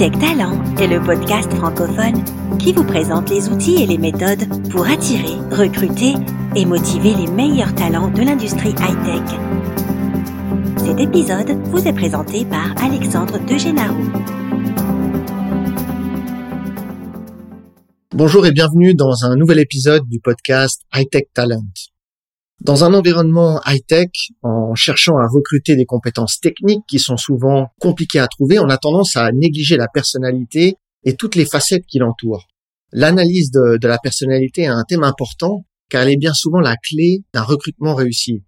Hightech 0.00 0.20
Talent 0.20 0.76
est 0.76 0.86
le 0.86 1.02
podcast 1.02 1.52
francophone 1.54 2.22
qui 2.60 2.72
vous 2.72 2.84
présente 2.84 3.28
les 3.30 3.48
outils 3.48 3.82
et 3.82 3.86
les 3.86 3.98
méthodes 3.98 4.46
pour 4.70 4.86
attirer, 4.86 5.34
recruter 5.50 6.14
et 6.54 6.64
motiver 6.64 7.14
les 7.14 7.26
meilleurs 7.26 7.74
talents 7.74 8.08
de 8.08 8.22
l'industrie 8.22 8.76
high-tech. 8.78 9.24
Cet 10.76 11.00
épisode 11.00 11.50
vous 11.64 11.84
est 11.88 11.92
présenté 11.92 12.44
par 12.44 12.80
Alexandre 12.80 13.44
Degénarou. 13.44 14.08
Bonjour 18.14 18.46
et 18.46 18.52
bienvenue 18.52 18.94
dans 18.94 19.24
un 19.24 19.34
nouvel 19.34 19.58
épisode 19.58 20.08
du 20.08 20.20
podcast 20.20 20.82
Hightech 20.92 21.32
Talent. 21.34 21.64
Dans 22.60 22.82
un 22.82 22.92
environnement 22.92 23.60
high-tech, 23.66 24.10
en 24.42 24.74
cherchant 24.74 25.16
à 25.18 25.28
recruter 25.28 25.76
des 25.76 25.86
compétences 25.86 26.40
techniques 26.40 26.84
qui 26.88 26.98
sont 26.98 27.16
souvent 27.16 27.68
compliquées 27.80 28.18
à 28.18 28.26
trouver, 28.26 28.58
on 28.58 28.68
a 28.68 28.78
tendance 28.78 29.16
à 29.16 29.30
négliger 29.30 29.76
la 29.76 29.86
personnalité 29.86 30.74
et 31.04 31.14
toutes 31.14 31.36
les 31.36 31.46
facettes 31.46 31.86
qui 31.86 31.98
l'entourent. 31.98 32.48
L'analyse 32.92 33.52
de, 33.52 33.78
la 33.86 33.98
personnalité 33.98 34.62
est 34.62 34.66
un 34.66 34.82
thème 34.82 35.04
important 35.04 35.64
car 35.88 36.02
elle 36.02 36.10
est 36.10 36.16
bien 36.16 36.34
souvent 36.34 36.60
la 36.60 36.76
clé 36.76 37.22
d'un 37.32 37.42
recrutement 37.42 37.94
réussi. 37.94 38.42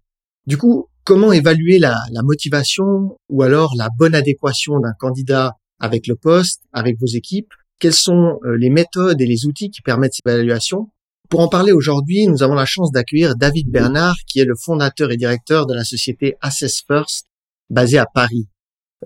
Du 0.46 0.56
coup, 0.56 0.88
comment 1.04 1.32
évaluer 1.32 1.78
la, 1.78 1.96
motivation 2.24 3.16
ou 3.28 3.42
alors 3.42 3.74
la 3.76 3.88
bonne 3.96 4.14
adéquation 4.14 4.80
d'un 4.80 4.92
candidat 4.98 5.54
avec 5.78 6.06
le 6.08 6.16
poste, 6.16 6.62
avec 6.72 6.98
vos 6.98 7.06
équipes? 7.06 7.52
Quelles 7.78 7.94
sont 7.94 8.38
euh, 8.44 8.56
les 8.58 8.68
méthodes 8.68 9.20
et 9.20 9.26
les 9.26 9.46
outils 9.46 9.70
qui 9.70 9.80
permettent 9.80 10.14
cette 10.14 10.26
évaluation? 10.26 10.90
Pour 11.30 11.40
en 11.40 11.48
parler 11.48 11.70
aujourd'hui, 11.70 12.26
nous 12.26 12.42
avons 12.42 12.54
la 12.54 12.66
chance 12.66 12.90
d'accueillir 12.90 13.36
David 13.36 13.70
Bernard, 13.70 14.16
qui 14.26 14.40
est 14.40 14.44
le 14.44 14.56
fondateur 14.60 15.12
et 15.12 15.16
directeur 15.16 15.64
de 15.64 15.74
la 15.74 15.84
société 15.84 16.34
Assess 16.40 16.82
First, 16.84 17.26
basée 17.70 17.98
à 17.98 18.06
Paris. 18.12 18.48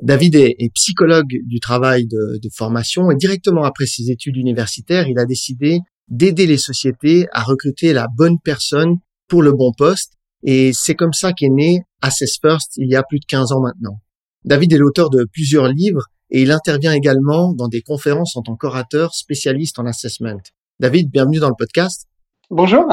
David 0.01 0.35
est, 0.35 0.57
psychologue 0.75 1.29
du 1.45 1.61
travail 1.61 2.07
de, 2.07 2.39
de, 2.43 2.49
formation 2.51 3.11
et 3.11 3.17
directement 3.17 3.65
après 3.65 3.85
ses 3.85 4.11
études 4.11 4.37
universitaires, 4.37 5.07
il 5.07 5.19
a 5.19 5.27
décidé 5.27 5.81
d'aider 6.09 6.47
les 6.47 6.57
sociétés 6.57 7.27
à 7.33 7.43
recruter 7.43 7.93
la 7.93 8.07
bonne 8.17 8.39
personne 8.43 8.97
pour 9.29 9.43
le 9.43 9.53
bon 9.53 9.73
poste. 9.77 10.15
Et 10.43 10.73
c'est 10.73 10.95
comme 10.95 11.13
ça 11.13 11.35
qu'est 11.35 11.51
né 11.51 11.83
Assess 12.01 12.39
First 12.41 12.73
il 12.79 12.91
y 12.91 12.97
a 12.97 13.03
plus 13.03 13.21
de 13.21 13.27
15 13.27 13.53
ans 13.53 13.61
maintenant. 13.61 14.01
David 14.45 14.73
est 14.73 14.79
l'auteur 14.79 15.11
de 15.11 15.27
plusieurs 15.31 15.69
livres 15.69 16.07
et 16.31 16.41
il 16.41 16.51
intervient 16.51 16.93
également 16.93 17.53
dans 17.53 17.69
des 17.69 17.83
conférences 17.83 18.35
en 18.35 18.43
tant 18.43 18.57
qu'orateur 18.57 19.15
spécialiste 19.15 19.79
en 19.79 19.85
assessment. 19.85 20.41
David, 20.81 21.11
bienvenue 21.11 21.39
dans 21.39 21.51
le 21.51 21.55
podcast. 21.57 22.09
Bonjour. 22.51 22.87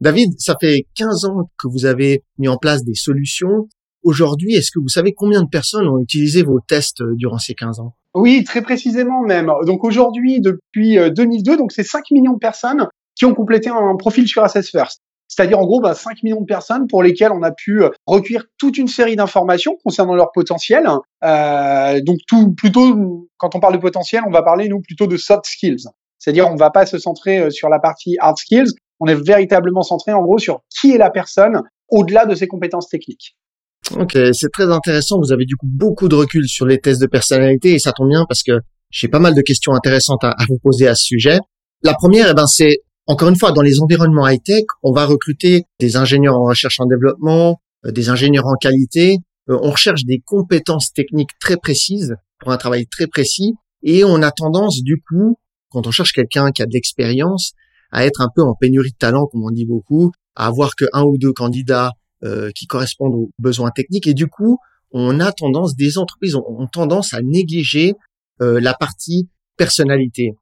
David, 0.00 0.32
ça 0.38 0.56
fait 0.60 0.86
15 0.96 1.24
ans 1.26 1.50
que 1.58 1.68
vous 1.68 1.84
avez 1.84 2.22
mis 2.38 2.48
en 2.48 2.56
place 2.56 2.84
des 2.84 2.94
solutions. 2.94 3.68
Aujourd'hui, 4.02 4.54
est-ce 4.54 4.70
que 4.70 4.78
vous 4.78 4.88
savez 4.88 5.12
combien 5.12 5.42
de 5.42 5.48
personnes 5.48 5.86
ont 5.86 5.98
utilisé 5.98 6.42
vos 6.42 6.60
tests 6.60 7.02
euh, 7.02 7.14
durant 7.16 7.38
ces 7.38 7.54
15 7.54 7.80
ans? 7.80 7.94
Oui, 8.14 8.42
très 8.44 8.62
précisément 8.62 9.22
même. 9.22 9.52
Donc 9.66 9.84
aujourd'hui, 9.84 10.40
depuis 10.40 10.98
2002, 10.98 11.52
euh, 11.52 11.56
donc 11.56 11.72
c'est 11.72 11.84
5 11.84 12.10
millions 12.10 12.32
de 12.32 12.38
personnes 12.38 12.88
qui 13.14 13.24
ont 13.24 13.34
complété 13.34 13.68
un 13.70 13.96
profil 13.96 14.26
sur 14.26 14.42
Assess 14.42 14.70
First. 14.70 15.00
C'est-à-dire 15.28 15.60
en 15.60 15.64
gros 15.64 15.80
bah, 15.80 15.94
5 15.94 16.22
millions 16.24 16.40
de 16.40 16.46
personnes 16.46 16.88
pour 16.88 17.04
lesquelles 17.04 17.30
on 17.30 17.42
a 17.42 17.52
pu 17.52 17.82
euh, 17.82 17.90
recueillir 18.06 18.46
toute 18.58 18.78
une 18.78 18.88
série 18.88 19.14
d'informations 19.14 19.76
concernant 19.84 20.14
leur 20.14 20.32
potentiel. 20.32 20.88
Euh, 21.22 22.00
donc 22.02 22.18
tout 22.26 22.52
plutôt 22.52 23.28
quand 23.38 23.54
on 23.54 23.60
parle 23.60 23.74
de 23.74 23.80
potentiel, 23.80 24.22
on 24.26 24.32
va 24.32 24.42
parler 24.42 24.68
nous 24.68 24.80
plutôt 24.80 25.06
de 25.06 25.16
soft 25.16 25.44
skills. 25.44 25.84
C'est-à-dire 26.18 26.48
on 26.48 26.54
ne 26.54 26.58
va 26.58 26.70
pas 26.70 26.84
se 26.84 26.98
centrer 26.98 27.50
sur 27.50 27.68
la 27.68 27.78
partie 27.78 28.16
hard 28.18 28.38
skills, 28.38 28.72
on 29.00 29.06
est 29.06 29.14
véritablement 29.14 29.82
centré 29.82 30.12
en 30.12 30.22
gros 30.22 30.38
sur 30.38 30.60
qui 30.80 30.92
est 30.92 30.98
la 30.98 31.10
personne 31.10 31.62
au-delà 31.88 32.26
de 32.26 32.34
ses 32.34 32.46
compétences 32.46 32.88
techniques. 32.88 33.36
Ok, 33.96 34.16
c'est 34.32 34.50
très 34.52 34.70
intéressant. 34.70 35.18
Vous 35.18 35.32
avez 35.32 35.46
du 35.46 35.56
coup 35.56 35.66
beaucoup 35.66 36.08
de 36.08 36.14
recul 36.14 36.46
sur 36.46 36.66
les 36.66 36.78
tests 36.78 37.00
de 37.00 37.06
personnalité 37.06 37.74
et 37.74 37.78
ça 37.78 37.92
tombe 37.92 38.08
bien 38.08 38.24
parce 38.28 38.42
que 38.42 38.60
j'ai 38.90 39.08
pas 39.08 39.18
mal 39.18 39.34
de 39.34 39.40
questions 39.40 39.72
intéressantes 39.72 40.22
à, 40.22 40.36
vous 40.48 40.58
poser 40.58 40.86
à 40.86 40.94
ce 40.94 41.04
sujet. 41.04 41.38
La 41.82 41.94
première, 41.94 42.28
eh 42.30 42.34
ben, 42.34 42.46
c'est 42.46 42.78
encore 43.06 43.28
une 43.28 43.36
fois 43.36 43.52
dans 43.52 43.62
les 43.62 43.80
environnements 43.80 44.28
high 44.28 44.42
tech, 44.42 44.64
on 44.82 44.92
va 44.92 45.06
recruter 45.06 45.64
des 45.80 45.96
ingénieurs 45.96 46.36
en 46.36 46.44
recherche 46.44 46.78
en 46.78 46.86
développement, 46.86 47.60
euh, 47.86 47.90
des 47.90 48.10
ingénieurs 48.10 48.46
en 48.46 48.54
qualité. 48.54 49.16
Euh, 49.48 49.58
on 49.62 49.70
recherche 49.70 50.04
des 50.04 50.20
compétences 50.24 50.92
techniques 50.92 51.30
très 51.40 51.56
précises 51.56 52.14
pour 52.38 52.52
un 52.52 52.56
travail 52.56 52.86
très 52.86 53.06
précis 53.06 53.54
et 53.82 54.04
on 54.04 54.22
a 54.22 54.30
tendance 54.30 54.82
du 54.82 55.02
coup, 55.08 55.38
quand 55.70 55.86
on 55.86 55.90
cherche 55.90 56.12
quelqu'un 56.12 56.50
qui 56.50 56.62
a 56.62 56.66
de 56.66 56.72
l'expérience, 56.72 57.54
à 57.92 58.04
être 58.04 58.20
un 58.20 58.28
peu 58.34 58.42
en 58.42 58.54
pénurie 58.54 58.90
de 58.90 58.96
talent, 58.96 59.26
comme 59.26 59.44
on 59.44 59.50
dit 59.50 59.66
beaucoup, 59.66 60.12
à 60.36 60.46
avoir 60.46 60.74
que 60.76 60.84
un 60.92 61.02
ou 61.02 61.18
deux 61.18 61.32
candidats 61.32 61.92
euh, 62.22 62.50
qui 62.54 62.66
correspondent 62.66 63.14
aux 63.14 63.30
besoins 63.38 63.70
techniques. 63.70 64.06
Et 64.06 64.14
du 64.14 64.26
coup, 64.26 64.58
on 64.92 65.20
a 65.20 65.32
tendance, 65.32 65.74
des 65.74 65.98
entreprises 65.98 66.34
ont, 66.34 66.66
tendance 66.72 67.14
à 67.14 67.22
négliger 67.22 67.94
euh, 68.40 68.60
la 68.60 68.74
partie 68.74 69.28
personnalité. 69.56 70.32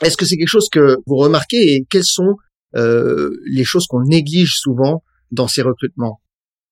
Est-ce 0.00 0.16
que 0.16 0.24
c'est 0.24 0.36
quelque 0.36 0.48
chose 0.48 0.68
que 0.70 0.96
vous 1.06 1.16
remarquez 1.16 1.74
et 1.74 1.86
quelles 1.90 2.04
sont 2.04 2.36
euh, 2.76 3.30
les 3.50 3.64
choses 3.64 3.86
qu'on 3.86 4.02
néglige 4.02 4.54
souvent 4.56 5.02
dans 5.30 5.48
ces 5.48 5.62
recrutements? 5.62 6.20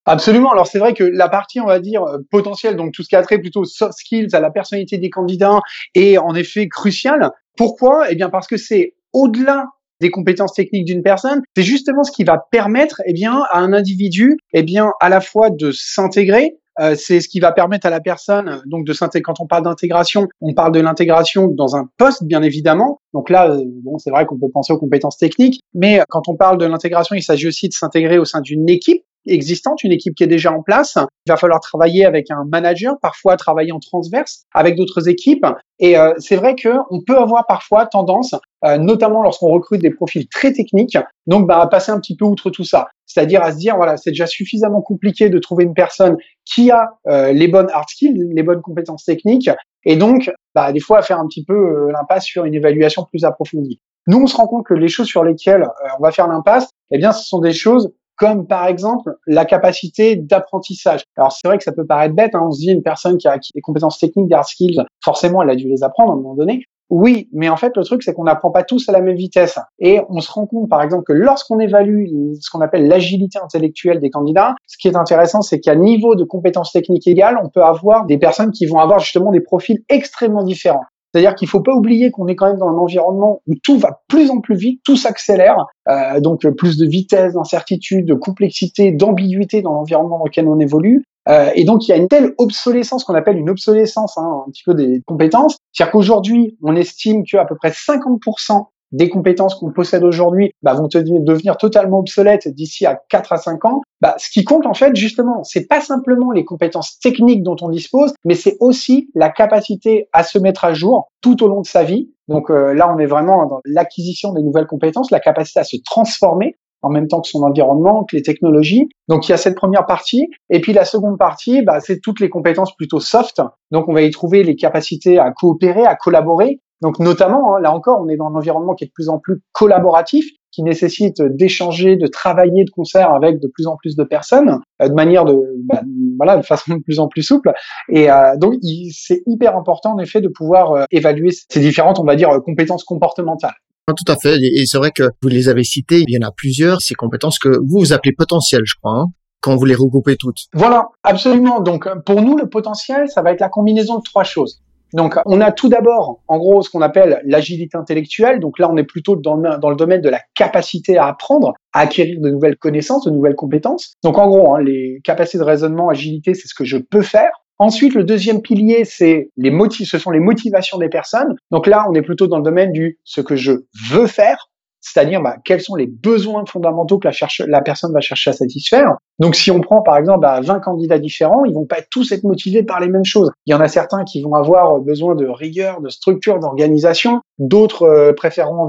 Absolument. 0.07 0.51
Alors 0.51 0.67
c'est 0.67 0.79
vrai 0.79 0.95
que 0.95 1.05
la 1.05 1.29
partie, 1.29 1.61
on 1.61 1.67
va 1.67 1.81
dire, 1.81 2.03
potentielle, 2.31 2.77
donc 2.77 2.95
tout 2.95 3.03
ce 3.03 3.09
qui 3.09 3.17
a 3.17 3.23
trait 3.23 3.39
plutôt 3.39 3.65
soft 3.65 3.99
skills, 3.99 4.35
à 4.35 4.41
la 4.41 4.51
personnalité 4.51 4.97
des 4.97 5.11
candidats, 5.11 5.59
est 5.95 6.17
en 6.17 6.35
effet 6.35 6.69
crucial. 6.69 7.33
Pourquoi? 7.59 8.11
Eh 8.11 8.15
bien 8.15 8.31
parce 8.31 8.47
que 8.47 8.57
c'est 8.57 8.95
au-delà 9.13 9.67
des 10.01 10.11
compétences 10.11 10.53
techniques 10.53 10.85
d'une 10.85 11.03
personne, 11.03 11.43
c'est 11.57 11.63
justement 11.63 12.03
ce 12.03 12.13
qui 12.13 12.25
va 12.25 12.39
permettre, 12.51 13.01
eh 13.07 13.13
bien, 13.13 13.43
à 13.51 13.59
un 13.59 13.73
individu, 13.73 14.37
eh 14.53 14.63
bien, 14.63 14.91
à 15.01 15.09
la 15.09 15.21
fois 15.21 15.51
de 15.51 15.71
s'intégrer, 15.73 16.59
euh, 16.81 16.95
c'est 16.97 17.21
ce 17.21 17.29
qui 17.29 17.41
va 17.41 17.51
permettre 17.51 17.87
à 17.87 17.91
la 17.91 18.01
personne 18.01 18.63
donc 18.67 18.87
de 18.87 18.93
s'intégrer. 18.93 19.23
Quand 19.23 19.41
on 19.41 19.47
parle 19.47 19.65
d'intégration, 19.65 20.29
on 20.41 20.55
parle 20.55 20.73
de 20.73 20.81
l'intégration 20.81 21.49
dans 21.49 21.75
un 21.77 21.89
poste, 21.97 22.25
bien 22.25 22.43
évidemment. 22.43 23.01
Donc 23.15 23.31
là, 23.31 23.51
euh, 23.51 23.65
bon, 23.83 23.99
c'est 23.99 24.11
vrai 24.11 24.27
qu'on 24.27 24.39
peut 24.39 24.51
penser 24.53 24.73
aux 24.73 24.79
compétences 24.79 25.17
techniques, 25.17 25.61
mais 25.75 26.01
quand 26.09 26.29
on 26.29 26.37
parle 26.37 26.59
de 26.59 26.67
l'intégration, 26.67 27.17
il 27.17 27.23
s'agit 27.23 27.49
aussi 27.49 27.69
de 27.69 27.73
s'intégrer 27.73 28.19
au 28.19 28.25
sein 28.25 28.41
d'une 28.41 28.69
équipe 28.69 29.03
existante, 29.29 29.85
une 29.85 29.93
équipe 29.93 30.15
qui 30.15 30.25
est 30.25 30.29
déjà 30.29 30.53
en 30.53 30.63
place. 30.63 30.97
Il 31.27 31.31
va 31.31 31.37
falloir 31.37 31.61
travailler 31.61 32.05
avec 32.05 32.31
un 32.31 32.45
manager, 32.51 32.99
parfois 33.01 33.37
travailler 33.37 33.73
en 33.73 33.79
transverse 33.79 34.45
avec 34.55 34.77
d'autres 34.77 35.09
équipes. 35.09 35.47
Et 35.79 35.97
euh, 35.97 36.13
c'est 36.19 36.37
vrai 36.37 36.57
qu'on 36.57 37.01
peut 37.07 37.17
avoir 37.17 37.47
parfois 37.47 37.87
tendance, 37.87 38.35
euh, 38.65 38.79
notamment 38.79 39.23
lorsqu'on 39.23 39.49
recrute 39.49 39.81
des 39.81 39.91
profils 39.91 40.27
très 40.29 40.53
techniques, 40.53 40.99
donc 41.27 41.47
bah, 41.47 41.61
à 41.61 41.67
passer 41.69 41.93
un 41.93 42.01
petit 42.01 42.17
peu 42.17 42.25
outre 42.25 42.51
tout 42.51 42.65
ça. 42.65 42.89
C'est-à-dire 43.07 43.43
à 43.43 43.53
se 43.53 43.59
dire, 43.59 43.77
voilà, 43.77 43.97
c'est 43.97 44.11
déjà 44.11 44.27
suffisamment 44.27 44.83
compliqué 44.83 45.31
de 45.31 45.39
trouver 45.39 45.65
une 45.65 45.75
personne 45.75 46.17
qui 46.45 46.71
a 46.71 46.91
euh, 47.07 47.33
les 47.33 47.49
bonnes 47.49 47.69
hard 47.73 47.89
skills, 47.89 48.31
les 48.35 48.43
bonnes 48.43 48.61
compétences 48.61 49.05
techniques, 49.05 49.51
et 49.85 49.97
donc 49.97 50.31
bah, 50.55 50.73
des 50.73 50.81
fois 50.81 50.99
à 50.99 51.03
faire 51.03 51.19
un 51.19 51.27
petit 51.27 51.45
peu 51.45 51.91
l'impasse 51.93 52.25
sur 52.25 52.45
une 52.45 52.55
évaluation 52.55 53.05
plus 53.05 53.25
approfondie. 53.25 53.81
Nous, 54.09 54.19
on 54.19 54.27
se 54.27 54.37
rend 54.37 54.47
compte 54.47 54.67
que 54.67 54.75
les 54.75 54.89
choses 54.89 55.07
sur 55.07 55.23
lesquelles 55.23 55.67
on 55.99 56.03
va 56.03 56.11
faire 56.11 56.29
l'impasse, 56.29 56.71
eh 56.91 56.99
bien, 56.99 57.13
ce 57.13 57.27
sont 57.27 57.41
des 57.41 57.53
choses 57.53 57.93
comme 58.19 58.47
par 58.47 58.67
exemple 58.67 59.15
la 59.27 59.45
capacité 59.45 60.17
d'apprentissage. 60.17 61.05
Alors 61.17 61.33
c'est 61.33 61.47
vrai 61.47 61.57
que 61.57 61.65
ça 61.65 61.73
peut 61.73 61.87
paraître 61.87 62.15
bête, 62.15 62.35
hein, 62.35 62.43
on 62.47 62.51
se 62.51 62.59
dit 62.59 62.71
une 62.71 62.83
personne 62.83 63.17
qui 63.17 63.29
a 63.29 63.33
acquis 63.33 63.53
des 63.55 63.61
compétences 63.61 63.99
techniques, 63.99 64.29
des 64.29 64.35
hard 64.35 64.47
skills, 64.47 64.83
forcément 65.03 65.43
elle 65.43 65.51
a 65.51 65.57
dû 65.57 65.69
les 65.69 65.83
apprendre 65.83 66.11
à 66.11 66.15
un 66.15 66.17
moment 66.17 66.35
donné. 66.35 66.65
Oui, 66.91 67.29
mais 67.33 67.51
en 67.51 67.57
fait 67.57 67.77
le 67.77 67.85
truc 67.85 68.03
c'est 68.03 68.15
qu'on 68.15 68.25
n'apprend 68.25 68.51
pas 68.51 68.65
tous 68.65 68.89
à 68.89 68.93
la 68.93 69.01
même 69.01 69.17
vitesse. 69.17 69.59
Et 69.79 70.01
on 70.09 70.21
se 70.21 70.33
rend 70.33 70.47
compte 70.47 70.69
par 70.69 70.83
exemple 70.83 71.05
que 71.05 71.13
lorsqu'on 71.13 71.59
évalue 71.61 72.07
ce 72.41 72.51
qu'on 72.51 72.61
appelle 72.61 72.89
l'agilité 72.89 73.39
intellectuelle 73.39 74.01
des 74.01 74.11
candidats, 74.11 74.55
ce 74.67 74.77
qui 74.79 74.89
est 74.89 74.97
intéressant 74.97 75.43
c'est 75.43 75.61
qu'à 75.61 75.77
niveau 75.77 76.15
de 76.15 76.25
compétences 76.25 76.73
techniques 76.73 77.07
égales, 77.07 77.39
on 77.43 77.49
peut 77.51 77.63
avoir 77.63 78.07
des 78.07 78.19
personnes 78.19 78.51
qui 78.51 78.67
vont 78.67 78.79
avoir 78.79 78.99
justement 78.99 79.31
des 79.31 79.41
profils 79.41 79.81
extrêmement 79.89 80.43
différents. 80.43 80.85
C'est-à-dire 81.19 81.35
qu'il 81.35 81.49
faut 81.49 81.63
pas 81.63 81.75
oublier 81.75 82.13
qu'on 82.13 82.29
est 82.29 82.37
quand 82.37 82.47
même 82.47 82.59
dans 82.59 82.69
un 82.69 82.79
environnement 82.79 83.43
où 83.49 83.55
tout 83.65 83.77
va 83.77 84.03
plus 84.07 84.31
en 84.31 84.41
plus 84.41 84.55
vite, 84.55 84.81
tout 84.85 84.95
s'accélère, 84.97 85.67
euh, 85.89 86.21
donc 86.21 86.47
plus 86.51 86.77
de 86.77 86.87
vitesse, 86.87 87.35
d'incertitude, 87.35 88.07
de 88.07 88.15
complexité, 88.15 88.93
d'ambiguïté 88.93 89.61
dans 89.61 89.73
l'environnement 89.73 90.19
dans 90.19 90.27
lequel 90.27 90.47
on 90.47 90.61
évolue. 90.61 91.03
Euh, 91.29 91.51
et 91.57 91.65
donc 91.65 91.89
il 91.89 91.91
y 91.91 91.95
a 91.95 91.97
une 91.97 92.07
telle 92.07 92.35
obsolescence 92.39 93.03
qu'on 93.03 93.17
appelle 93.17 93.37
une 93.37 93.51
obsolescence 93.51 94.17
hein, 94.17 94.45
un 94.47 94.51
petit 94.53 94.63
peu 94.65 94.75
des 94.75 95.03
compétences. 95.07 95.57
C'est-à-dire 95.73 95.91
qu'aujourd'hui, 95.91 96.57
on 96.63 96.77
estime 96.77 97.25
qu'à 97.25 97.45
peu 97.45 97.57
près 97.57 97.71
50% 97.71 98.67
des 98.93 99.09
compétences 99.09 99.55
qu'on 99.55 99.73
possède 99.73 100.05
aujourd'hui 100.05 100.53
bah, 100.63 100.75
vont 100.75 100.89
devenir 100.89 101.57
totalement 101.57 101.99
obsolètes 101.99 102.49
d'ici 102.49 102.87
à 102.87 103.01
4 103.11 103.33
à 103.33 103.37
5 103.37 103.65
ans, 103.65 103.81
bah, 104.01 104.15
ce 104.19 104.31
qui 104.31 104.45
compte 104.45 104.67
en 104.67 104.75
fait 104.75 104.95
justement, 104.97 105.43
c'est 105.45 105.67
pas 105.67 105.81
simplement 105.81 106.31
les 106.31 106.45
compétences 106.45 106.99
techniques 106.99 107.43
dont 107.43 107.57
on 107.61 107.69
dispose, 107.69 108.15
mais 108.25 108.35
c'est 108.35 108.57
aussi 108.61 109.11
la 109.15 109.31
capacité 109.31 110.09
à 110.13 110.23
se 110.23 110.39
mettre 110.39 110.65
à 110.65 110.73
jour 110.73 111.09
tout 111.21 111.43
au 111.43 111.49
long 111.49 111.61
de 111.61 111.67
sa 111.67 111.85
vie. 111.85 112.11
Donc 112.29 112.51
euh, 112.51 112.75
là, 112.75 112.93
on 112.95 112.99
est 112.99 113.07
vraiment 113.07 113.47
dans 113.47 113.61
l'acquisition 113.65 114.33
des 114.33 114.43
nouvelles 114.43 114.67
compétences, 114.67 115.11
la 115.11 115.21
capacité 115.21 115.61
à 115.61 115.65
se 115.65 115.77
transformer 115.85 116.57
en 116.83 116.91
même 116.91 117.09
temps 117.09 117.21
que 117.21 117.29
son 117.29 117.43
environnement, 117.43 118.05
que 118.05 118.17
les 118.17 118.23
technologies. 118.23 118.89
Donc 119.09 119.29
il 119.29 119.33
y 119.33 119.35
a 119.35 119.37
cette 119.37 119.57
première 119.57 119.87
partie. 119.87 120.29
Et 120.51 120.61
puis 120.61 120.73
la 120.73 120.85
seconde 120.85 121.19
partie, 121.19 121.63
bah, 121.63 121.81
c'est 121.81 122.01
toutes 122.01 122.21
les 122.21 122.29
compétences 122.29 122.75
plutôt 122.77 123.01
soft. 123.01 123.43
Donc 123.71 123.89
on 123.89 123.93
va 123.93 124.03
y 124.03 124.11
trouver 124.11 124.45
les 124.45 124.57
capacités 124.57 125.19
à 125.19 125.31
coopérer, 125.33 125.85
à 125.85 125.97
collaborer, 125.97 126.61
Donc 126.81 126.99
notamment, 127.01 127.57
hein, 127.57 127.61
là 127.61 127.73
encore, 127.75 128.01
on 128.01 128.09
est 128.09 128.17
dans 128.17 128.27
un 128.27 128.35
environnement 128.35 128.75
qui 128.75 128.85
est 128.85 128.89
de 128.89 128.93
plus 128.93 129.09
en 129.09 129.19
plus 129.19 129.41
collaboratif, 129.53 130.27
qui 130.53 130.63
nécessite 130.63 131.21
d'échanger, 131.23 131.97
de 131.97 132.07
travailler 132.07 132.65
de 132.65 132.71
concert 132.71 133.13
avec 133.13 133.41
de 133.41 133.49
plus 133.49 133.67
en 133.67 133.77
plus 133.77 133.97
de 133.97 134.05
personnes, 134.05 134.61
euh, 134.81 134.89
de 134.89 134.95
manière 134.95 135.25
de, 135.25 135.37
bah, 135.65 135.83
voilà, 136.17 136.37
de 136.37 136.43
façon 136.43 136.77
de 136.77 136.83
plus 136.83 137.01
en 137.01 137.09
plus 137.09 137.23
souple. 137.23 137.53
Et 137.89 138.11
euh, 138.11 138.37
donc, 138.37 138.55
c'est 138.93 139.23
hyper 139.27 139.57
important 139.57 139.95
en 139.95 139.99
effet 139.99 140.21
de 140.21 140.29
pouvoir 140.29 140.73
euh, 140.73 140.85
évaluer 140.91 141.31
ces 141.49 141.61
différentes, 141.61 141.99
on 141.99 142.05
va 142.05 142.17
dire, 142.17 142.31
compétences 142.45 142.85
comportementales. 142.85 143.55
Tout 143.87 144.13
à 144.13 144.17
fait. 144.17 144.37
Et 144.37 144.67
c'est 144.67 144.77
vrai 144.77 144.91
que 144.91 145.05
vous 145.23 145.29
les 145.29 145.49
avez 145.49 145.65
citées, 145.65 146.05
il 146.07 146.15
y 146.15 146.23
en 146.23 146.29
a 146.29 146.31
plusieurs, 146.31 146.83
ces 146.83 146.95
compétences 146.95 147.39
que 147.39 147.49
vous, 147.49 147.79
vous 147.79 147.93
appelez 147.93 148.13
potentielles, 148.13 148.65
je 148.65 148.75
crois. 148.81 149.01
Hein 149.01 149.07
quand 149.41 149.55
vous 149.55 149.65
les 149.65 149.75
regroupez 149.75 150.17
toutes. 150.17 150.47
Voilà, 150.53 150.89
absolument. 151.05 151.61
Donc 151.61 151.89
pour 152.05 152.23
nous, 152.23 152.37
le 152.37 152.49
potentiel, 152.49 153.09
ça 153.09 153.23
va 153.23 153.31
être 153.33 153.41
la 153.41 153.49
combinaison 153.49 153.99
de 153.99 154.03
trois 154.03 154.25
choses. 154.25 154.61
Donc, 154.93 155.17
on 155.27 155.41
a 155.41 155.53
tout 155.53 155.69
d'abord, 155.69 156.21
en 156.29 156.39
gros, 156.39 156.63
ce 156.63 156.71
qu'on 156.71 156.81
appelle 156.81 157.21
l'agilité 157.25 157.77
intellectuelle. 157.77 158.41
Donc 158.41 158.59
là, 158.59 158.71
on 158.71 158.77
est 158.77 158.85
plutôt 158.85 159.17
dans 159.17 159.37
le, 159.37 159.77
domaine 159.77 160.01
de 160.01 160.09
la 160.09 160.21
capacité 160.35 160.97
à 160.97 161.07
apprendre, 161.07 161.55
à 161.73 161.81
acquérir 161.81 162.21
de 162.21 162.31
nouvelles 162.31 162.57
connaissances, 162.57 163.05
de 163.05 163.11
nouvelles 163.11 163.35
compétences. 163.35 163.95
Donc, 164.03 164.19
en 164.19 164.29
gros, 164.29 164.55
hein, 164.55 164.63
les 164.63 165.01
capacités 165.05 165.39
de 165.39 165.45
raisonnement, 165.45 165.89
agilité, 165.89 166.35
c'est 166.35 166.49
ce 166.49 166.55
que 166.55 166.65
je 166.65 166.79
peux 166.79 167.03
faire. 167.03 167.31
Ensuite, 167.59 167.95
le 167.95 168.05
deuxième 168.05 168.41
pilier, 168.41 168.85
c'est 168.85 169.31
les 169.37 169.51
motifs, 169.51 169.91
ce 169.91 169.99
sont 169.99 170.13
les 170.13 170.21
motivations 170.21 170.79
des 170.79 170.89
personnes. 170.89 171.35
Donc 171.51 171.67
là, 171.67 171.87
on 171.91 171.95
est 171.95 172.03
plutôt 172.03 172.29
dans 172.29 172.39
le 172.39 172.45
domaine 172.45 172.71
du 172.71 172.99
ce 173.03 173.21
que 173.21 173.35
je 173.35 173.53
veux 173.91 174.07
faire 174.07 174.49
c'est-à-dire 174.81 175.21
bah, 175.21 175.37
quels 175.45 175.61
sont 175.61 175.75
les 175.75 175.87
besoins 175.87 176.45
fondamentaux 176.47 176.99
que 176.99 177.09
la, 177.09 177.15
la, 177.47 177.61
personne 177.61 177.93
va 177.93 178.01
chercher 178.01 178.31
à 178.31 178.33
satisfaire. 178.33 178.97
Donc 179.19 179.35
si 179.35 179.51
on 179.51 179.61
prend 179.61 179.83
par 179.83 179.97
exemple 179.97 180.21
bah, 180.21 180.41
20 180.41 180.61
candidats 180.61 180.99
différents, 180.99 181.45
ils 181.45 181.55
vont 181.55 181.67
pas 181.67 181.83
tous 181.91 182.13
être 182.13 182.25
motivés 182.25 182.63
par 182.63 182.81
les 182.81 182.89
mêmes 182.89 183.05
choses. 183.05 183.31
Il 183.47 183.53
y 183.53 183.55
en 183.55 183.61
a 183.61 183.69
certains 183.69 184.05
qui 184.05 184.23
vont 184.23 184.35
avoir 184.35 184.81
besoin 184.81 185.15
de 185.15 185.27
rigueur, 185.27 185.81
de 185.81 185.89
structure, 185.89 186.39
d'organisation, 186.39 187.21
d'autres 187.39 187.83
euh, 187.83 188.13
préféreront 188.13 188.69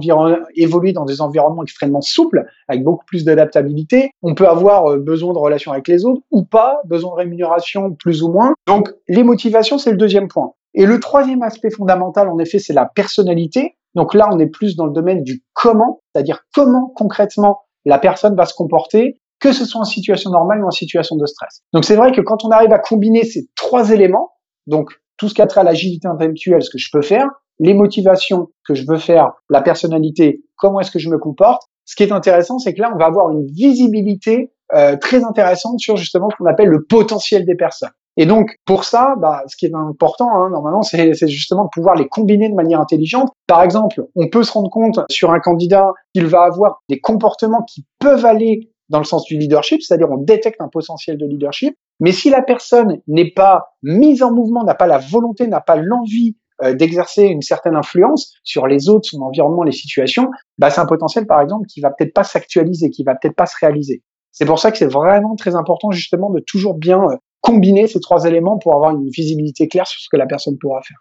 évoluer 0.56 0.94
dans 0.94 1.06
des 1.06 1.22
environnements 1.22 1.64
extrêmement 1.64 2.02
souples, 2.02 2.46
avec 2.68 2.84
beaucoup 2.84 3.06
plus 3.06 3.24
d'adaptabilité. 3.24 4.12
On 4.22 4.34
peut 4.34 4.48
avoir 4.48 4.92
euh, 4.92 4.98
besoin 4.98 5.34
de 5.34 5.40
relations 5.40 5.72
avec 5.72 5.88
les 5.88 6.06
autres 6.06 6.22
ou 6.32 6.44
pas, 6.44 6.78
besoin 6.86 7.12
de 7.12 7.16
rémunération 7.16 7.92
plus 7.94 8.24
ou 8.24 8.32
moins. 8.32 8.54
Donc 8.68 8.92
les 9.08 9.24
motivations, 9.24 9.78
c'est 9.78 9.92
le 9.92 9.98
deuxième 9.98 10.28
point. 10.28 10.54
Et 10.74 10.86
le 10.86 11.00
troisième 11.00 11.42
aspect 11.42 11.72
fondamental, 11.72 12.30
en 12.30 12.38
effet, 12.40 12.60
c'est 12.60 12.74
la 12.74 12.86
personnalité. 12.86 13.76
Donc 13.96 14.14
là, 14.14 14.30
on 14.32 14.40
est 14.40 14.48
plus 14.48 14.76
dans 14.76 14.86
le 14.86 14.94
domaine 14.94 15.24
du 15.24 15.44
comment, 15.54 16.02
c'est-à-dire 16.14 16.42
comment 16.54 16.92
concrètement 16.96 17.62
la 17.86 17.98
personne 17.98 18.36
va 18.36 18.46
se 18.46 18.54
comporter, 18.54 19.20
que 19.40 19.52
ce 19.52 19.66
soit 19.66 19.82
en 19.82 19.86
situation 19.86 20.32
normale 20.32 20.64
ou 20.64 20.68
en 20.68 20.72
situation 20.72 21.16
de 21.16 21.26
stress. 21.26 21.62
Donc 21.74 21.86
c'est 21.86 21.96
vrai 21.96 22.12
que 22.12 22.22
quand 22.22 22.44
on 22.44 22.50
arrive 22.50 22.74
à 22.74 22.80
combiner 22.80 23.24
ces 23.24 23.48
trois 23.56 23.92
éléments, 23.92 24.32
donc 24.68 24.92
tout 25.18 25.30
ce 25.30 25.34
qui 25.34 25.42
a 25.42 25.48
trait 25.48 25.62
à 25.62 25.64
l'agilité 25.64 26.08
intellectuelle, 26.08 26.62
ce 26.62 26.70
que 26.70 26.78
je 26.78 26.90
peux 26.92 27.02
faire, 27.02 27.28
les 27.60 27.74
motivations 27.74 28.48
que 28.66 28.74
je 28.74 28.86
veux 28.88 28.98
faire, 28.98 29.32
la 29.50 29.62
personnalité, 29.62 30.44
comment 30.56 30.80
est-ce 30.80 30.92
que 30.92 31.00
je 31.00 31.10
me 31.10 31.18
comporte, 31.18 31.64
ce 31.86 31.96
qui 31.96 32.04
est 32.04 32.12
intéressant, 32.12 32.60
c'est 32.60 32.74
que 32.74 32.82
là, 32.82 32.92
on 32.94 32.98
va 32.98 33.06
avoir 33.06 33.32
une 33.32 33.46
visibilité 33.48 34.54
euh, 34.74 34.96
très 34.98 35.24
intéressante 35.24 35.80
sur 35.80 35.98
justement 35.98 36.30
ce 36.30 36.36
qu'on 36.38 36.46
appelle 36.46 36.68
le 36.68 36.86
potentiel 36.86 37.46
des 37.46 37.56
personnes. 37.56 37.90
Et 38.18 38.26
donc, 38.26 38.56
pour 38.66 38.84
ça, 38.84 39.16
bah, 39.18 39.44
ce 39.48 39.56
qui 39.56 39.66
est 39.66 39.74
important, 39.74 40.30
hein, 40.30 40.50
normalement, 40.50 40.82
c'est 40.82 41.14
justement 41.28 41.66
de 41.66 41.70
pouvoir 41.72 41.96
les 41.96 42.08
combiner 42.08 42.50
de 42.50 42.56
manière 42.56 42.82
intelligente. 42.82 43.30
Par 43.48 43.64
exemple, 43.64 44.04
on 44.16 44.28
peut 44.28 44.44
se 44.44 44.52
rendre 44.52 44.70
compte 44.70 45.00
sur 45.10 45.32
un 45.32 45.40
candidat 45.40 45.94
qu'il 46.14 46.26
va 46.26 46.42
avoir 46.42 46.82
des 46.90 47.00
comportements 47.00 47.64
qui 47.64 47.86
peuvent 48.00 48.26
aller 48.26 48.72
dans 48.90 48.98
le 48.98 49.06
sens 49.06 49.24
du 49.26 49.38
leadership, 49.38 49.82
c'est-à-dire 49.82 50.10
on 50.10 50.18
détecte 50.18 50.60
un 50.62 50.68
potentiel 50.68 51.18
de 51.18 51.26
leadership. 51.26 51.76
Mais 52.00 52.12
si 52.12 52.30
la 52.30 52.42
personne 52.42 53.00
n'est 53.08 53.32
pas 53.32 53.68
mise 53.84 54.24
en 54.24 54.34
mouvement, 54.34 54.64
n'a 54.64 54.76
pas 54.76 54.88
la 54.88 54.98
volonté, 54.98 55.48
n'a 55.48 55.62
pas 55.62 55.76
l'envie 55.76 56.36
euh, 56.62 56.74
d'exercer 56.74 57.24
une 57.24 57.42
certaine 57.42 57.76
influence 57.76 58.34
sur 58.44 58.68
les 58.68 58.90
autres, 58.90 59.08
son 59.10 59.22
environnement, 59.22 59.64
les 59.64 59.72
situations, 59.72 60.30
bah, 60.58 60.70
c'est 60.70 60.82
un 60.82 60.86
potentiel, 60.86 61.26
par 61.26 61.40
exemple, 61.40 61.68
qui 61.68 61.80
va 61.80 61.90
peut-être 61.92 62.14
pas 62.14 62.24
s'actualiser, 62.26 62.90
qui 62.90 63.04
va 63.04 63.16
peut-être 63.16 63.36
pas 63.36 63.46
se 63.46 63.56
réaliser. 63.62 64.02
C'est 64.32 64.46
pour 64.46 64.60
ça 64.60 64.72
que 64.72 64.78
c'est 64.78 64.92
vraiment 64.92 65.36
très 65.36 65.56
important 65.56 65.92
justement 65.92 66.30
de 66.30 66.42
toujours 66.46 66.76
bien 66.76 67.02
euh, 67.04 67.16
combiner 67.42 67.88
ces 67.88 68.00
trois 68.00 68.26
éléments 68.26 68.58
pour 68.58 68.76
avoir 68.76 68.92
une 68.92 69.10
visibilité 69.10 69.68
claire 69.68 69.88
sur 69.88 70.00
ce 70.00 70.08
que 70.12 70.18
la 70.18 70.26
personne 70.26 70.58
pourra 70.60 70.82
faire. 70.82 70.98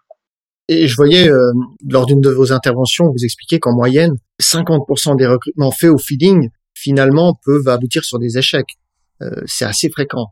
Et 0.67 0.87
je 0.87 0.95
voyais 0.95 1.27
euh, 1.27 1.51
lors 1.87 2.05
d'une 2.05 2.21
de 2.21 2.29
vos 2.29 2.53
interventions, 2.53 3.05
vous 3.05 3.23
expliquez 3.23 3.59
qu'en 3.59 3.73
moyenne, 3.73 4.13
50% 4.39 5.17
des 5.17 5.25
recrutements 5.25 5.71
faits 5.71 5.89
au 5.89 5.97
feeling 5.97 6.49
finalement 6.75 7.33
peuvent 7.43 7.67
aboutir 7.67 8.03
sur 8.03 8.19
des 8.19 8.37
échecs. 8.37 8.77
Euh, 9.21 9.31
c'est 9.45 9.65
assez 9.65 9.89
fréquent. 9.89 10.27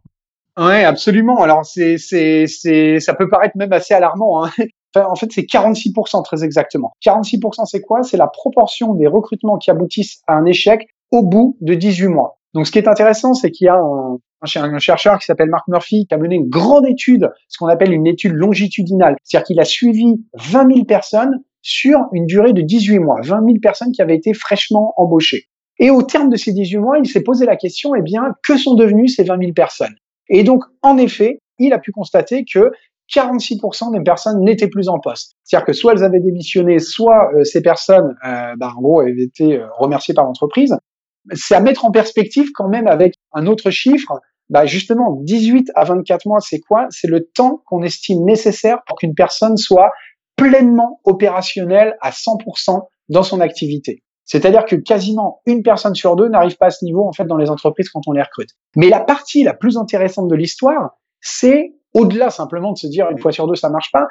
Ouais, 0.58 0.84
absolument. 0.84 1.42
Alors 1.42 1.66
c'est 1.66 1.98
c'est 1.98 2.46
c'est 2.48 3.00
ça 3.00 3.14
peut 3.14 3.30
paraître 3.30 3.58
même 3.58 3.74
assez 3.74 3.94
alarmant. 3.94 4.46
Hein. 4.46 4.52
en 4.96 5.16
fait, 5.16 5.32
c'est 5.32 5.44
46% 5.44 6.24
très 6.24 6.44
exactement. 6.44 6.94
46% 7.06 7.66
c'est 7.66 7.82
quoi? 7.82 8.04
C'est 8.04 8.18
la 8.18 8.28
proportion 8.28 8.94
des 8.94 9.08
recrutements 9.08 9.58
qui 9.58 9.72
aboutissent 9.72 10.22
à 10.28 10.36
un 10.36 10.46
échec 10.46 10.88
au 11.12 11.24
bout 11.24 11.58
de 11.62 11.74
18 11.74 12.08
mois. 12.08 12.37
Donc 12.58 12.66
ce 12.66 12.72
qui 12.72 12.80
est 12.80 12.88
intéressant, 12.88 13.36
c'est 13.36 13.52
qu'il 13.52 13.66
y 13.66 13.70
a 13.70 13.80
un, 13.80 14.80
chercheur 14.80 15.20
qui 15.20 15.26
s'appelle 15.28 15.50
Mark 15.52 15.68
Murphy 15.68 16.08
qui 16.08 16.16
a 16.16 16.18
mené 16.18 16.34
une 16.34 16.50
grande 16.50 16.88
étude, 16.88 17.30
ce 17.50 17.60
qu'on 17.60 17.68
appelle 17.68 17.94
une 17.94 18.08
étude 18.08 18.34
longitudinale. 18.34 19.16
C'est-à-dire 19.24 19.46
qu'il 19.46 19.60
a 19.60 19.64
suivi 19.64 20.26
20 20.34 20.74
000 20.74 20.86
personnes 20.86 21.44
sur 21.62 22.00
une 22.14 22.26
durée 22.26 22.54
de 22.54 22.62
18 22.64 22.98
mois. 22.98 23.22
20 23.22 23.46
000 23.46 23.58
personnes 23.62 23.92
qui 23.92 24.02
avaient 24.02 24.16
été 24.16 24.34
fraîchement 24.34 24.96
embauchées. 24.98 25.44
Et 25.78 25.92
au 25.92 26.02
terme 26.02 26.30
de 26.30 26.36
ces 26.36 26.52
18 26.52 26.78
mois, 26.80 26.98
il 26.98 27.08
s'est 27.08 27.22
posé 27.22 27.46
la 27.46 27.58
question, 27.58 27.94
eh 27.94 28.02
bien, 28.02 28.24
que 28.44 28.58
sont 28.58 28.74
devenues 28.74 29.08
ces 29.08 29.24
20 29.24 29.38
000 29.38 29.52
personnes? 29.54 29.94
Et 30.28 30.44
donc, 30.44 30.64
en 30.82 30.98
effet, 30.98 31.38
il 31.60 31.74
a 31.74 31.78
pu 31.78 31.92
constater 31.92 32.44
que 32.44 32.72
46% 33.14 33.94
des 33.94 34.02
personnes 34.02 34.42
n'étaient 34.42 34.68
plus 34.68 34.90
en 34.90 34.98
poste. 34.98 35.36
C'est-à-dire 35.44 35.68
que 35.68 35.74
soit 35.74 35.94
elles 35.94 36.04
avaient 36.04 36.22
démissionné, 36.22 36.80
soit 36.80 37.30
euh, 37.36 37.44
ces 37.44 37.62
personnes, 37.62 38.16
euh, 38.26 38.56
bah, 38.58 38.72
en 38.76 38.82
gros, 38.82 39.02
avaient 39.02 39.22
été 39.22 39.60
euh, 39.60 39.68
remerciées 39.78 40.16
par 40.16 40.26
l'entreprise 40.26 40.76
c'est 41.34 41.56
à 41.56 41.60
mettre 41.60 41.86
en 41.86 41.92
perspective 41.92 42.50
quand 42.54 42.70
même 42.70 42.88
avec 42.88 43.14
un 43.34 43.46
autre 43.48 43.70
chiffre. 43.70 44.20
Bah 44.50 44.66
justement, 44.66 45.20
18 45.24 45.72
à 45.76 45.84
24 45.84 46.26
mois, 46.26 46.40
c'est 46.40 46.60
quoi? 46.60 46.88
C'est 46.90 47.08
le 47.08 47.28
temps 47.34 47.62
qu'on 47.66 47.84
estime 47.84 48.24
nécessaire 48.24 48.80
pour 48.88 48.98
qu'une 48.98 49.14
personne 49.14 49.58
soit 49.58 49.92
pleinement 50.38 51.02
opérationnelle 51.04 51.96
à 52.02 52.12
100% 52.12 52.88
dans 53.10 53.24
son 53.24 53.42
activité. 53.42 54.04
C'est-à-dire 54.24 54.66
que 54.66 54.76
quasiment 54.76 55.42
une 55.46 55.64
personne 55.64 55.96
sur 55.96 56.16
deux 56.16 56.28
n'arrive 56.28 56.58
pas 56.58 56.68
à 56.68 56.70
ce 56.70 56.84
niveau 56.84 57.08
en 57.08 57.14
fait 57.14 57.26
dans 57.26 57.38
les 57.38 57.50
entreprises 57.50 57.90
quand 57.90 58.02
on 58.08 58.12
les 58.12 58.22
recrute. 58.22 58.50
Mais 58.76 58.90
la 58.90 59.00
partie 59.00 59.44
la 59.44 59.54
plus 59.54 59.78
intéressante 59.78 60.28
de 60.28 60.36
l'histoire, 60.36 60.98
c'est 61.22 61.74
au-delà 61.94 62.30
simplement 62.30 62.74
de 62.74 62.78
se 62.78 62.88
dire 62.88 63.10
une 63.10 63.20
fois 63.20 63.32
sur 63.32 63.48
deux 63.48 63.56
ça 63.56 63.70
marche 63.70 63.90
pas, 63.92 64.08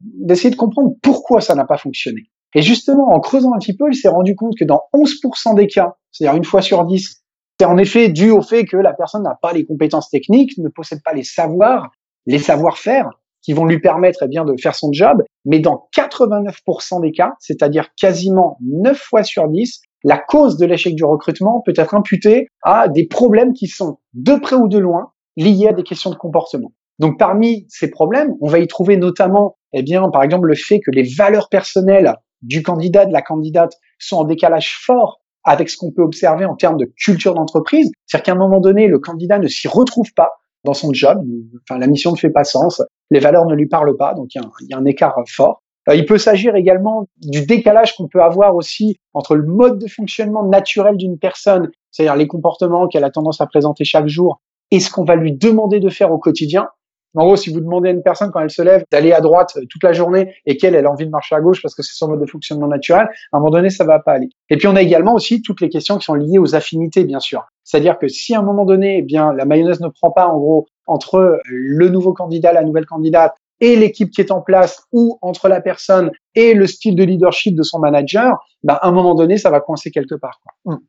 d'essayer 0.00 0.50
de 0.50 0.56
comprendre 0.56 0.94
pourquoi 1.02 1.40
ça 1.40 1.54
n'a 1.54 1.64
pas 1.64 1.78
fonctionné. 1.78 2.22
Et 2.54 2.62
justement, 2.62 3.08
en 3.08 3.20
creusant 3.20 3.54
un 3.54 3.58
petit 3.58 3.76
peu, 3.76 3.86
il 3.90 3.94
s'est 3.94 4.08
rendu 4.08 4.34
compte 4.34 4.54
que 4.58 4.64
dans 4.64 4.82
11% 4.94 5.54
des 5.54 5.66
cas, 5.66 5.94
c'est-à-dire 6.10 6.36
une 6.36 6.44
fois 6.44 6.62
sur 6.62 6.84
10, 6.84 7.22
c'est 7.58 7.66
en 7.66 7.76
effet 7.76 8.08
dû 8.08 8.30
au 8.30 8.42
fait 8.42 8.64
que 8.64 8.76
la 8.76 8.92
personne 8.92 9.22
n'a 9.22 9.38
pas 9.40 9.52
les 9.52 9.64
compétences 9.64 10.08
techniques, 10.08 10.56
ne 10.58 10.68
possède 10.68 11.02
pas 11.04 11.12
les 11.12 11.22
savoirs, 11.24 11.90
les 12.26 12.38
savoir-faire 12.38 13.10
qui 13.42 13.52
vont 13.52 13.64
lui 13.64 13.80
permettre 13.80 14.20
eh 14.22 14.28
bien 14.28 14.44
de 14.44 14.54
faire 14.60 14.74
son 14.74 14.92
job. 14.92 15.22
Mais 15.44 15.60
dans 15.60 15.88
89% 15.96 17.00
des 17.02 17.12
cas, 17.12 17.34
c'est-à-dire 17.38 17.88
quasiment 17.96 18.58
9 18.62 18.98
fois 18.98 19.22
sur 19.22 19.48
10, 19.48 19.80
la 20.04 20.18
cause 20.18 20.56
de 20.56 20.66
l'échec 20.66 20.94
du 20.94 21.04
recrutement 21.04 21.62
peut 21.64 21.74
être 21.76 21.94
imputée 21.94 22.48
à 22.62 22.88
des 22.88 23.06
problèmes 23.06 23.52
qui 23.52 23.66
sont 23.66 23.98
de 24.14 24.34
près 24.34 24.56
ou 24.56 24.68
de 24.68 24.78
loin 24.78 25.12
liés 25.36 25.68
à 25.68 25.72
des 25.72 25.82
questions 25.82 26.10
de 26.10 26.16
comportement. 26.16 26.72
Donc 26.98 27.18
parmi 27.18 27.66
ces 27.68 27.90
problèmes, 27.90 28.34
on 28.40 28.48
va 28.48 28.58
y 28.58 28.66
trouver 28.66 28.96
notamment, 28.96 29.56
eh 29.72 29.82
bien, 29.82 30.08
par 30.10 30.22
exemple, 30.22 30.48
le 30.48 30.54
fait 30.54 30.80
que 30.80 30.90
les 30.90 31.02
valeurs 31.02 31.48
personnelles 31.48 32.14
du 32.42 32.62
candidat, 32.62 33.06
de 33.06 33.12
la 33.12 33.22
candidate, 33.22 33.74
sont 33.98 34.16
en 34.16 34.24
décalage 34.24 34.76
fort 34.84 35.20
avec 35.44 35.70
ce 35.70 35.76
qu'on 35.76 35.90
peut 35.90 36.02
observer 36.02 36.44
en 36.44 36.54
termes 36.54 36.76
de 36.76 36.90
culture 36.96 37.34
d'entreprise. 37.34 37.90
C'est-à-dire 38.06 38.24
qu'à 38.24 38.32
un 38.32 38.36
moment 38.36 38.60
donné, 38.60 38.86
le 38.86 38.98
candidat 38.98 39.38
ne 39.38 39.48
s'y 39.48 39.68
retrouve 39.68 40.12
pas 40.14 40.30
dans 40.64 40.74
son 40.74 40.92
job, 40.92 41.22
enfin 41.62 41.78
la 41.78 41.86
mission 41.86 42.12
ne 42.12 42.16
fait 42.16 42.30
pas 42.30 42.44
sens, 42.44 42.82
les 43.10 43.18
valeurs 43.18 43.46
ne 43.46 43.54
lui 43.54 43.66
parlent 43.66 43.96
pas, 43.96 44.14
donc 44.14 44.34
il 44.34 44.42
y 44.68 44.74
a 44.74 44.78
un, 44.78 44.84
écart 44.84 45.16
fort. 45.26 45.62
Euh, 45.88 45.94
il 45.94 46.04
peut 46.04 46.18
s'agir 46.18 46.54
également 46.54 47.06
du 47.16 47.46
décalage 47.46 47.96
qu'on 47.96 48.08
peut 48.08 48.22
avoir 48.22 48.54
aussi 48.54 48.98
entre 49.14 49.36
le 49.36 49.46
mode 49.46 49.78
de 49.78 49.86
fonctionnement 49.88 50.44
naturel 50.44 50.98
d'une 50.98 51.18
personne, 51.18 51.70
c'est-à-dire 51.90 52.16
les 52.16 52.26
comportements 52.26 52.88
qu'elle 52.88 53.04
a 53.04 53.10
tendance 53.10 53.40
à 53.40 53.46
présenter 53.46 53.84
chaque 53.84 54.08
jour, 54.08 54.42
et 54.70 54.80
ce 54.80 54.90
qu'on 54.90 55.04
va 55.04 55.16
lui 55.16 55.32
demander 55.32 55.80
de 55.80 55.88
faire 55.88 56.12
au 56.12 56.18
quotidien, 56.18 56.68
en 57.16 57.24
gros, 57.24 57.36
si 57.36 57.52
vous 57.52 57.60
demandez 57.60 57.88
à 57.88 57.92
une 57.92 58.02
personne 58.02 58.30
quand 58.30 58.40
elle 58.40 58.50
se 58.50 58.62
lève 58.62 58.84
d'aller 58.90 59.12
à 59.12 59.20
droite 59.20 59.52
euh, 59.56 59.62
toute 59.68 59.82
la 59.82 59.92
journée 59.92 60.34
et 60.46 60.56
qu'elle 60.56 60.74
elle 60.74 60.86
a 60.86 60.90
envie 60.90 61.06
de 61.06 61.10
marcher 61.10 61.34
à 61.34 61.40
gauche 61.40 61.60
parce 61.62 61.74
que 61.74 61.82
c'est 61.82 61.94
son 61.94 62.08
mode 62.08 62.20
de 62.20 62.26
fonctionnement 62.26 62.68
naturel, 62.68 63.08
à 63.32 63.36
un 63.36 63.40
moment 63.40 63.50
donné, 63.50 63.70
ça 63.70 63.84
va 63.84 63.98
pas 63.98 64.12
aller. 64.12 64.28
Et 64.48 64.56
puis 64.56 64.68
on 64.68 64.76
a 64.76 64.82
également 64.82 65.14
aussi 65.14 65.42
toutes 65.42 65.60
les 65.60 65.68
questions 65.68 65.98
qui 65.98 66.04
sont 66.04 66.14
liées 66.14 66.38
aux 66.38 66.54
affinités, 66.54 67.04
bien 67.04 67.20
sûr. 67.20 67.44
C'est-à-dire 67.64 67.98
que 67.98 68.08
si 68.08 68.34
à 68.34 68.40
un 68.40 68.42
moment 68.42 68.64
donné, 68.64 68.98
eh 68.98 69.02
bien 69.02 69.32
la 69.32 69.44
mayonnaise 69.44 69.80
ne 69.80 69.88
prend 69.88 70.10
pas 70.10 70.28
en 70.28 70.38
gros 70.38 70.66
entre 70.86 71.40
le 71.44 71.88
nouveau 71.88 72.12
candidat, 72.12 72.52
la 72.52 72.64
nouvelle 72.64 72.86
candidate 72.86 73.34
et 73.60 73.76
l'équipe 73.76 74.10
qui 74.10 74.20
est 74.20 74.32
en 74.32 74.40
place 74.40 74.84
ou 74.92 75.18
entre 75.20 75.48
la 75.48 75.60
personne 75.60 76.10
et 76.34 76.54
le 76.54 76.66
style 76.66 76.96
de 76.96 77.04
leadership 77.04 77.54
de 77.54 77.62
son 77.62 77.78
manager, 77.78 78.38
bah, 78.62 78.74
à 78.74 78.88
un 78.88 78.92
moment 78.92 79.14
donné, 79.14 79.36
ça 79.36 79.50
va 79.50 79.60
coincer 79.60 79.90
quelque 79.90 80.14
part. 80.14 80.40
Quoi. 80.42 80.72
Hum. 80.72 80.80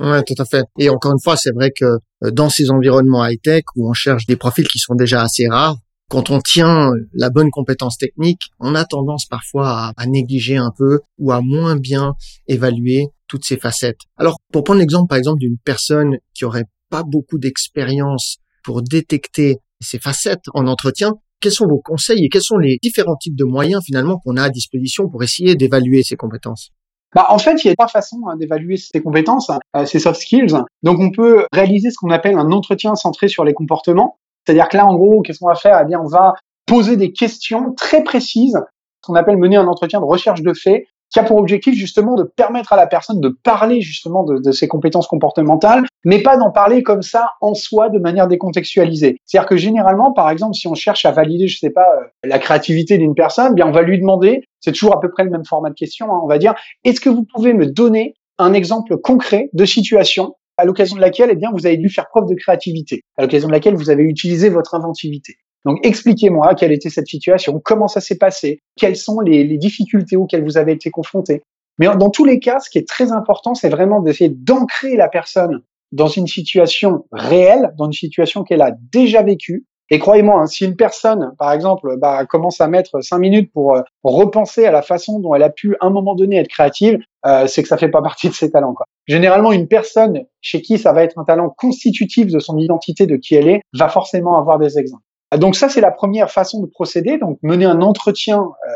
Ouais, 0.00 0.22
tout 0.24 0.34
à 0.38 0.44
fait. 0.44 0.64
Et 0.78 0.90
encore 0.90 1.12
une 1.12 1.22
fois, 1.22 1.36
c'est 1.36 1.52
vrai 1.52 1.70
que 1.70 1.84
euh, 1.84 2.30
dans 2.30 2.50
ces 2.50 2.70
environnements 2.70 3.24
high-tech 3.26 3.64
où 3.76 3.88
on 3.88 3.94
cherche 3.94 4.26
des 4.26 4.36
profils 4.36 4.68
qui 4.68 4.78
sont 4.78 4.94
déjà 4.94 5.22
assez 5.22 5.48
rares, 5.48 5.78
quand 6.08 6.30
on 6.30 6.38
tient 6.38 6.92
la 7.14 7.30
bonne 7.30 7.50
compétence 7.50 7.98
technique, 7.98 8.50
on 8.60 8.74
a 8.74 8.84
tendance 8.84 9.26
parfois 9.26 9.92
à, 9.96 10.06
négliger 10.06 10.56
un 10.56 10.70
peu 10.76 11.00
ou 11.18 11.32
à 11.32 11.40
moins 11.40 11.76
bien 11.76 12.14
évaluer 12.46 13.08
toutes 13.26 13.44
ces 13.44 13.56
facettes. 13.56 14.00
Alors, 14.16 14.36
pour 14.52 14.62
prendre 14.62 14.78
l'exemple, 14.78 15.08
par 15.08 15.18
exemple, 15.18 15.40
d'une 15.40 15.56
personne 15.64 16.18
qui 16.32 16.44
aurait 16.44 16.66
pas 16.90 17.02
beaucoup 17.02 17.38
d'expérience 17.38 18.36
pour 18.62 18.82
détecter 18.82 19.56
ces 19.80 19.98
facettes 19.98 20.44
en 20.54 20.68
entretien, 20.68 21.14
quels 21.40 21.52
sont 21.52 21.66
vos 21.66 21.80
conseils 21.80 22.24
et 22.24 22.28
quels 22.28 22.42
sont 22.42 22.58
les 22.58 22.78
différents 22.82 23.16
types 23.16 23.36
de 23.36 23.44
moyens 23.44 23.82
finalement 23.84 24.18
qu'on 24.18 24.36
a 24.36 24.44
à 24.44 24.50
disposition 24.50 25.08
pour 25.08 25.22
essayer 25.24 25.56
d'évaluer 25.56 26.02
ces 26.04 26.16
compétences? 26.16 26.70
Bah, 27.16 27.24
en 27.30 27.38
fait, 27.38 27.64
il 27.64 27.68
y 27.68 27.70
a 27.70 27.74
trois 27.74 27.88
façons 27.88 28.20
hein, 28.28 28.36
d'évaluer 28.36 28.76
ces 28.76 29.00
compétences, 29.00 29.50
euh, 29.74 29.86
ces 29.86 30.00
soft 30.00 30.20
skills. 30.20 30.54
Donc, 30.82 30.98
on 31.00 31.10
peut 31.10 31.46
réaliser 31.50 31.90
ce 31.90 31.96
qu'on 31.96 32.10
appelle 32.10 32.36
un 32.36 32.52
entretien 32.52 32.94
centré 32.94 33.26
sur 33.28 33.42
les 33.42 33.54
comportements. 33.54 34.18
C'est-à-dire 34.44 34.68
que 34.68 34.76
là, 34.76 34.84
en 34.84 34.94
gros, 34.94 35.22
qu'est-ce 35.22 35.38
qu'on 35.38 35.48
va 35.48 35.54
faire? 35.54 35.80
Eh 35.82 35.86
bien, 35.86 35.98
on 35.98 36.08
va 36.08 36.34
poser 36.66 36.98
des 36.98 37.12
questions 37.12 37.72
très 37.72 38.04
précises, 38.04 38.60
qu'on 39.02 39.14
appelle 39.14 39.38
mener 39.38 39.56
un 39.56 39.66
entretien 39.66 39.98
de 40.00 40.04
recherche 40.04 40.42
de 40.42 40.52
faits, 40.52 40.84
qui 41.10 41.18
a 41.18 41.24
pour 41.24 41.36
objectif 41.36 41.74
justement 41.74 42.14
de 42.14 42.24
permettre 42.24 42.72
à 42.72 42.76
la 42.76 42.86
personne 42.86 43.20
de 43.20 43.28
parler 43.28 43.80
justement 43.80 44.24
de, 44.24 44.52
ses 44.52 44.68
compétences 44.68 45.06
comportementales, 45.06 45.84
mais 46.04 46.22
pas 46.22 46.36
d'en 46.36 46.50
parler 46.50 46.82
comme 46.82 47.02
ça 47.02 47.30
en 47.40 47.54
soi 47.54 47.88
de 47.88 47.98
manière 47.98 48.28
décontextualisée. 48.28 49.18
C'est-à-dire 49.24 49.48
que 49.48 49.56
généralement, 49.56 50.12
par 50.12 50.30
exemple, 50.30 50.54
si 50.54 50.66
on 50.66 50.74
cherche 50.74 51.04
à 51.04 51.12
valider, 51.12 51.48
je 51.48 51.58
sais 51.58 51.70
pas, 51.70 51.86
euh, 52.00 52.06
la 52.24 52.38
créativité 52.38 52.98
d'une 52.98 53.14
personne, 53.14 53.54
bien 53.54 53.66
on 53.66 53.72
va 53.72 53.82
lui 53.82 53.98
demander, 54.00 54.42
c'est 54.60 54.72
toujours 54.72 54.96
à 54.96 55.00
peu 55.00 55.10
près 55.10 55.24
le 55.24 55.30
même 55.30 55.44
format 55.44 55.70
de 55.70 55.74
question, 55.74 56.12
hein, 56.12 56.20
on 56.22 56.26
va 56.26 56.38
dire, 56.38 56.54
est-ce 56.84 57.00
que 57.00 57.08
vous 57.08 57.24
pouvez 57.24 57.54
me 57.54 57.66
donner 57.66 58.14
un 58.38 58.52
exemple 58.52 58.96
concret 58.98 59.48
de 59.52 59.64
situation 59.64 60.34
à 60.58 60.64
l'occasion 60.64 60.96
de 60.96 61.00
laquelle 61.00 61.30
eh 61.30 61.36
bien, 61.36 61.50
vous 61.52 61.66
avez 61.66 61.76
dû 61.76 61.88
faire 61.88 62.08
preuve 62.08 62.26
de 62.26 62.34
créativité, 62.34 63.02
à 63.16 63.22
l'occasion 63.22 63.48
de 63.48 63.52
laquelle 63.52 63.74
vous 63.74 63.90
avez 63.90 64.02
utilisé 64.02 64.48
votre 64.48 64.74
inventivité? 64.74 65.36
Donc 65.66 65.80
expliquez-moi 65.82 66.54
quelle 66.54 66.72
était 66.72 66.90
cette 66.90 67.08
situation, 67.08 67.60
comment 67.62 67.88
ça 67.88 68.00
s'est 68.00 68.18
passé, 68.18 68.60
quelles 68.76 68.96
sont 68.96 69.18
les, 69.20 69.44
difficultés 69.58 70.16
auxquelles 70.16 70.44
vous 70.44 70.56
avez 70.58 70.72
été 70.72 70.90
confronté. 70.90 71.42
Mais 71.78 71.88
dans 71.96 72.08
tous 72.08 72.24
les 72.24 72.38
cas, 72.38 72.60
ce 72.60 72.70
qui 72.70 72.78
est 72.78 72.88
très 72.88 73.10
important, 73.10 73.54
c'est 73.54 73.68
vraiment 73.68 74.00
d'essayer 74.00 74.30
d'ancrer 74.30 74.96
la 74.96 75.08
personne 75.08 75.62
dans 75.90 76.06
une 76.06 76.28
situation 76.28 77.04
réelle, 77.10 77.74
dans 77.76 77.86
une 77.86 77.92
situation 77.92 78.44
qu'elle 78.44 78.62
a 78.62 78.72
déjà 78.92 79.22
vécue, 79.22 79.66
et 79.90 80.00
croyez-moi, 80.00 80.40
hein, 80.40 80.46
si 80.46 80.64
une 80.64 80.74
personne, 80.74 81.32
par 81.38 81.52
exemple, 81.52 81.96
bah, 81.98 82.24
commence 82.26 82.60
à 82.60 82.66
mettre 82.66 83.00
cinq 83.02 83.18
minutes 83.18 83.52
pour 83.52 83.76
euh, 83.76 83.82
repenser 84.02 84.66
à 84.66 84.72
la 84.72 84.82
façon 84.82 85.20
dont 85.20 85.34
elle 85.34 85.44
a 85.44 85.50
pu, 85.50 85.76
à 85.80 85.86
un 85.86 85.90
moment 85.90 86.16
donné, 86.16 86.38
être 86.38 86.48
créative, 86.48 86.98
euh, 87.24 87.46
c'est 87.46 87.62
que 87.62 87.68
ça 87.68 87.76
fait 87.76 87.88
pas 87.88 88.02
partie 88.02 88.28
de 88.28 88.34
ses 88.34 88.50
talents. 88.50 88.74
Quoi. 88.74 88.86
Généralement, 89.06 89.52
une 89.52 89.68
personne 89.68 90.24
chez 90.40 90.60
qui 90.60 90.78
ça 90.78 90.92
va 90.92 91.04
être 91.04 91.18
un 91.18 91.24
talent 91.24 91.54
constitutif 91.56 92.26
de 92.26 92.40
son 92.40 92.58
identité, 92.58 93.06
de 93.06 93.16
qui 93.16 93.36
elle 93.36 93.48
est, 93.48 93.60
va 93.74 93.88
forcément 93.88 94.38
avoir 94.38 94.58
des 94.58 94.76
exemples. 94.76 95.04
Donc 95.38 95.56
ça, 95.56 95.68
c'est 95.68 95.80
la 95.80 95.90
première 95.90 96.30
façon 96.30 96.60
de 96.60 96.66
procéder. 96.66 97.18
Donc 97.18 97.38
mener 97.42 97.64
un 97.64 97.80
entretien, 97.80 98.38
euh, 98.38 98.72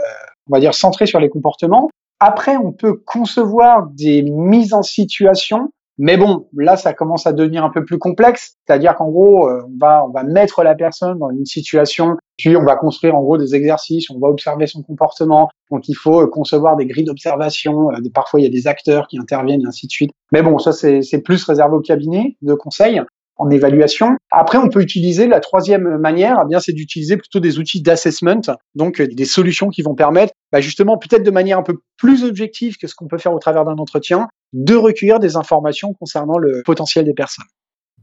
on 0.49 0.55
va 0.55 0.61
dire 0.61 0.75
centré 0.75 1.07
sur 1.07 1.21
les 1.21 1.29
comportements. 1.29 1.89
Après, 2.19 2.57
on 2.57 2.73
peut 2.73 2.95
concevoir 2.95 3.87
des 3.89 4.23
mises 4.23 4.75
en 4.75 4.83
situation 4.83 5.71
mais 6.03 6.17
bon, 6.17 6.47
là, 6.57 6.79
ça 6.79 6.95
commence 6.95 7.27
à 7.27 7.35
devenir 7.35 7.63
un 7.63 7.69
peu 7.69 7.85
plus 7.85 7.99
complexe. 7.99 8.57
C'est-à-dire 8.67 8.95
qu'en 8.95 9.11
gros, 9.11 9.51
euh, 9.51 9.61
on 9.67 9.77
va, 9.79 10.03
on 10.07 10.11
va 10.11 10.23
mettre 10.23 10.63
la 10.63 10.75
personne 10.75 11.19
dans 11.19 11.29
une 11.29 11.45
situation, 11.45 12.17
puis 12.39 12.57
on 12.57 12.65
va 12.65 12.75
construire 12.77 13.15
en 13.15 13.21
gros 13.21 13.37
des 13.37 13.55
exercices, 13.55 14.09
on 14.09 14.19
va 14.19 14.29
observer 14.29 14.67
son 14.67 14.83
comportement. 14.83 15.51
Donc, 15.71 15.91
il 15.91 15.95
faut 15.95 16.23
euh, 16.23 16.27
concevoir 16.27 16.77
des 16.77 16.87
grilles 16.87 17.05
d'observation. 17.05 17.91
Euh, 17.91 17.99
parfois, 18.15 18.41
il 18.41 18.45
y 18.45 18.47
a 18.47 18.51
des 18.51 18.67
acteurs 18.67 19.09
qui 19.09 19.19
interviennent, 19.19 19.61
et 19.61 19.67
ainsi 19.67 19.89
de 19.89 19.93
suite. 19.93 20.11
Mais 20.33 20.41
bon, 20.41 20.59
ça, 20.59 20.73
c'est 20.73 21.23
plus 21.23 21.45
réservé 21.45 21.77
au 21.77 21.81
cabinet 21.81 22.39
de 22.41 22.55
conseil 22.55 23.03
en 23.41 23.51
évaluation. 23.51 24.17
Après, 24.31 24.59
on 24.59 24.69
peut 24.69 24.83
utiliser 24.83 25.27
la 25.27 25.41
troisième 25.41 25.99
manière, 25.99 26.37
eh 26.43 26.49
bien, 26.49 26.61
c'est 26.61 26.73
d'utiliser 26.73 27.17
plutôt 27.17 27.41
des 27.41 27.59
outils 27.59 27.81
d'assessment, 27.81 28.43
donc 28.75 29.01
des 29.01 29.25
solutions 29.25 29.69
qui 29.69 29.83
vont 29.83 29.95
permettre, 29.95 30.33
bah, 30.53 30.61
justement, 30.61 30.99
peut-être 30.99 31.23
de 31.23 31.31
manière 31.31 31.59
un 31.59 31.63
peu 31.63 31.79
plus 31.97 32.25
objective 32.25 32.77
que 32.77 32.87
ce 32.87 32.95
qu'on 32.95 33.09
peut 33.09 33.19
faire 33.19 33.33
au 33.33 33.39
travers 33.39 33.65
d'un 33.65 33.77
entretien, 33.77 34.29
de 34.53 34.75
recueillir 34.75 35.19
des 35.19 35.37
informations 35.37 35.95
concernant 35.95 36.39
le 36.39 36.63
potentiel 36.65 37.05
des 37.05 37.15
personnes. 37.15 37.47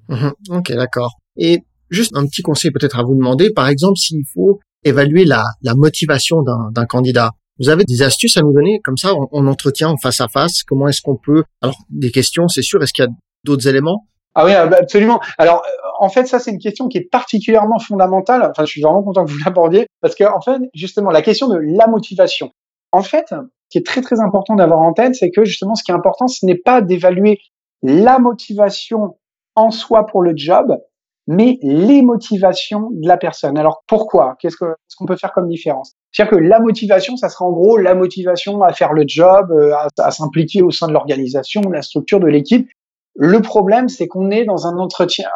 Mhm. 0.10 0.32
ok, 0.50 0.72
d'accord. 0.74 1.16
Et 1.38 1.60
juste 1.90 2.16
un 2.16 2.26
petit 2.26 2.42
conseil 2.42 2.72
peut-être 2.72 2.98
à 2.98 3.04
vous 3.04 3.16
demander, 3.16 3.52
par 3.54 3.68
exemple, 3.68 3.98
s'il 3.98 4.24
faut 4.34 4.60
évaluer 4.84 5.26
la, 5.26 5.44
la 5.62 5.76
motivation 5.76 6.42
d'un 6.42 6.86
candidat. 6.86 7.32
Vous 7.60 7.70
avez 7.70 7.84
des 7.86 8.04
astuces 8.04 8.38
à 8.38 8.42
nous 8.42 8.54
donner? 8.54 8.80
Comme 8.84 8.98
ça 8.98 9.14
en, 9.14 9.48
entretien, 9.48 9.90
en 9.90 9.98
face 9.98 10.22
à 10.22 10.28
face 10.28 10.64
Comment 10.64 10.88
est-ce 10.88 11.02
qu'on 11.02 11.18
peut? 11.18 11.44
Alors, 11.62 11.78
des 11.90 12.12
questions, 12.12 12.48
c'est 12.48 12.62
sûr. 12.62 12.82
Est-ce 12.84 12.94
qu'il 12.94 13.06
y 13.06 13.08
a 13.08 13.12
d'autres 13.44 13.68
éléments? 13.68 14.08
Ah 14.40 14.46
oui, 14.46 14.54
ah 14.54 14.68
bah, 14.68 14.78
absolument. 14.80 15.20
Alors, 15.40 15.64
euh, 15.66 15.88
en 16.00 16.10
fait, 16.10 16.28
ça, 16.28 16.38
c'est 16.38 16.52
une 16.52 16.60
question 16.60 16.88
qui 16.90 17.00
est 17.00 17.10
particulièrement 17.10 17.80
fondamentale. 17.80 18.44
Enfin, 18.48 18.66
je 18.66 18.70
suis 18.70 18.82
vraiment 18.84 19.02
content 19.02 19.26
que 19.26 19.32
vous 19.32 19.40
l'abordiez 19.44 19.88
parce 20.00 20.14
que, 20.14 20.26
en 20.26 20.42
fait, 20.42 20.62
justement, 20.76 21.10
la 21.10 21.24
question 21.24 21.48
de 21.48 21.58
la 21.58 21.88
motivation. 21.88 22.52
En 22.92 23.02
fait, 23.02 23.26
ce 23.30 23.36
qui 23.72 23.80
est 23.80 23.86
très, 23.86 24.02
très 24.02 24.20
important 24.20 24.54
d'avoir 24.54 24.80
en 24.82 24.94
tête, 24.94 25.16
c'est 25.16 25.32
que, 25.32 25.44
justement, 25.44 25.74
ce 25.74 25.84
qui 25.84 25.90
est 25.90 25.96
important, 25.96 26.28
ce 26.28 26.46
n'est 26.46 26.60
pas 26.60 26.82
d'évaluer 26.82 27.40
la 27.82 28.20
motivation 28.20 29.18
en 29.56 29.72
soi 29.72 30.06
pour 30.06 30.22
le 30.22 30.34
job, 30.36 30.78
mais 31.26 31.58
les 31.64 32.04
motivations 32.04 32.92
de 32.92 33.08
la 33.08 33.18
personne. 33.18 33.58
Alors, 33.58 33.84
pourquoi? 33.88 34.36
Qu'est-ce 34.40 34.56
qu'on 34.56 35.06
peut 35.08 35.18
faire 35.18 35.34
comme 35.34 35.50
différence? 35.50 35.94
C'est-à-dire 36.12 36.38
que 36.38 36.44
la 36.44 36.60
motivation, 36.60 37.18
ça 37.18 37.30
sera 37.30 37.46
en 37.46 37.52
gros 37.52 37.78
la 37.78 37.96
motivation 37.96 38.62
à 38.62 38.72
faire 38.72 38.94
le 38.94 39.04
job, 39.08 39.52
euh, 39.52 39.74
à, 39.74 39.88
à 39.98 40.12
s'impliquer 40.12 40.62
au 40.62 40.70
sein 40.70 40.88
de 40.88 40.94
l'organisation, 40.94 41.62
la 41.72 41.82
structure 41.82 42.20
de 42.20 42.28
l'équipe, 42.28 42.70
le 43.20 43.42
problème, 43.42 43.90
c'est 43.90 44.08
qu'on 44.08 44.30
est 44.30 44.46
dans 44.46 44.68
un 44.68 44.78
entretien 44.78 45.28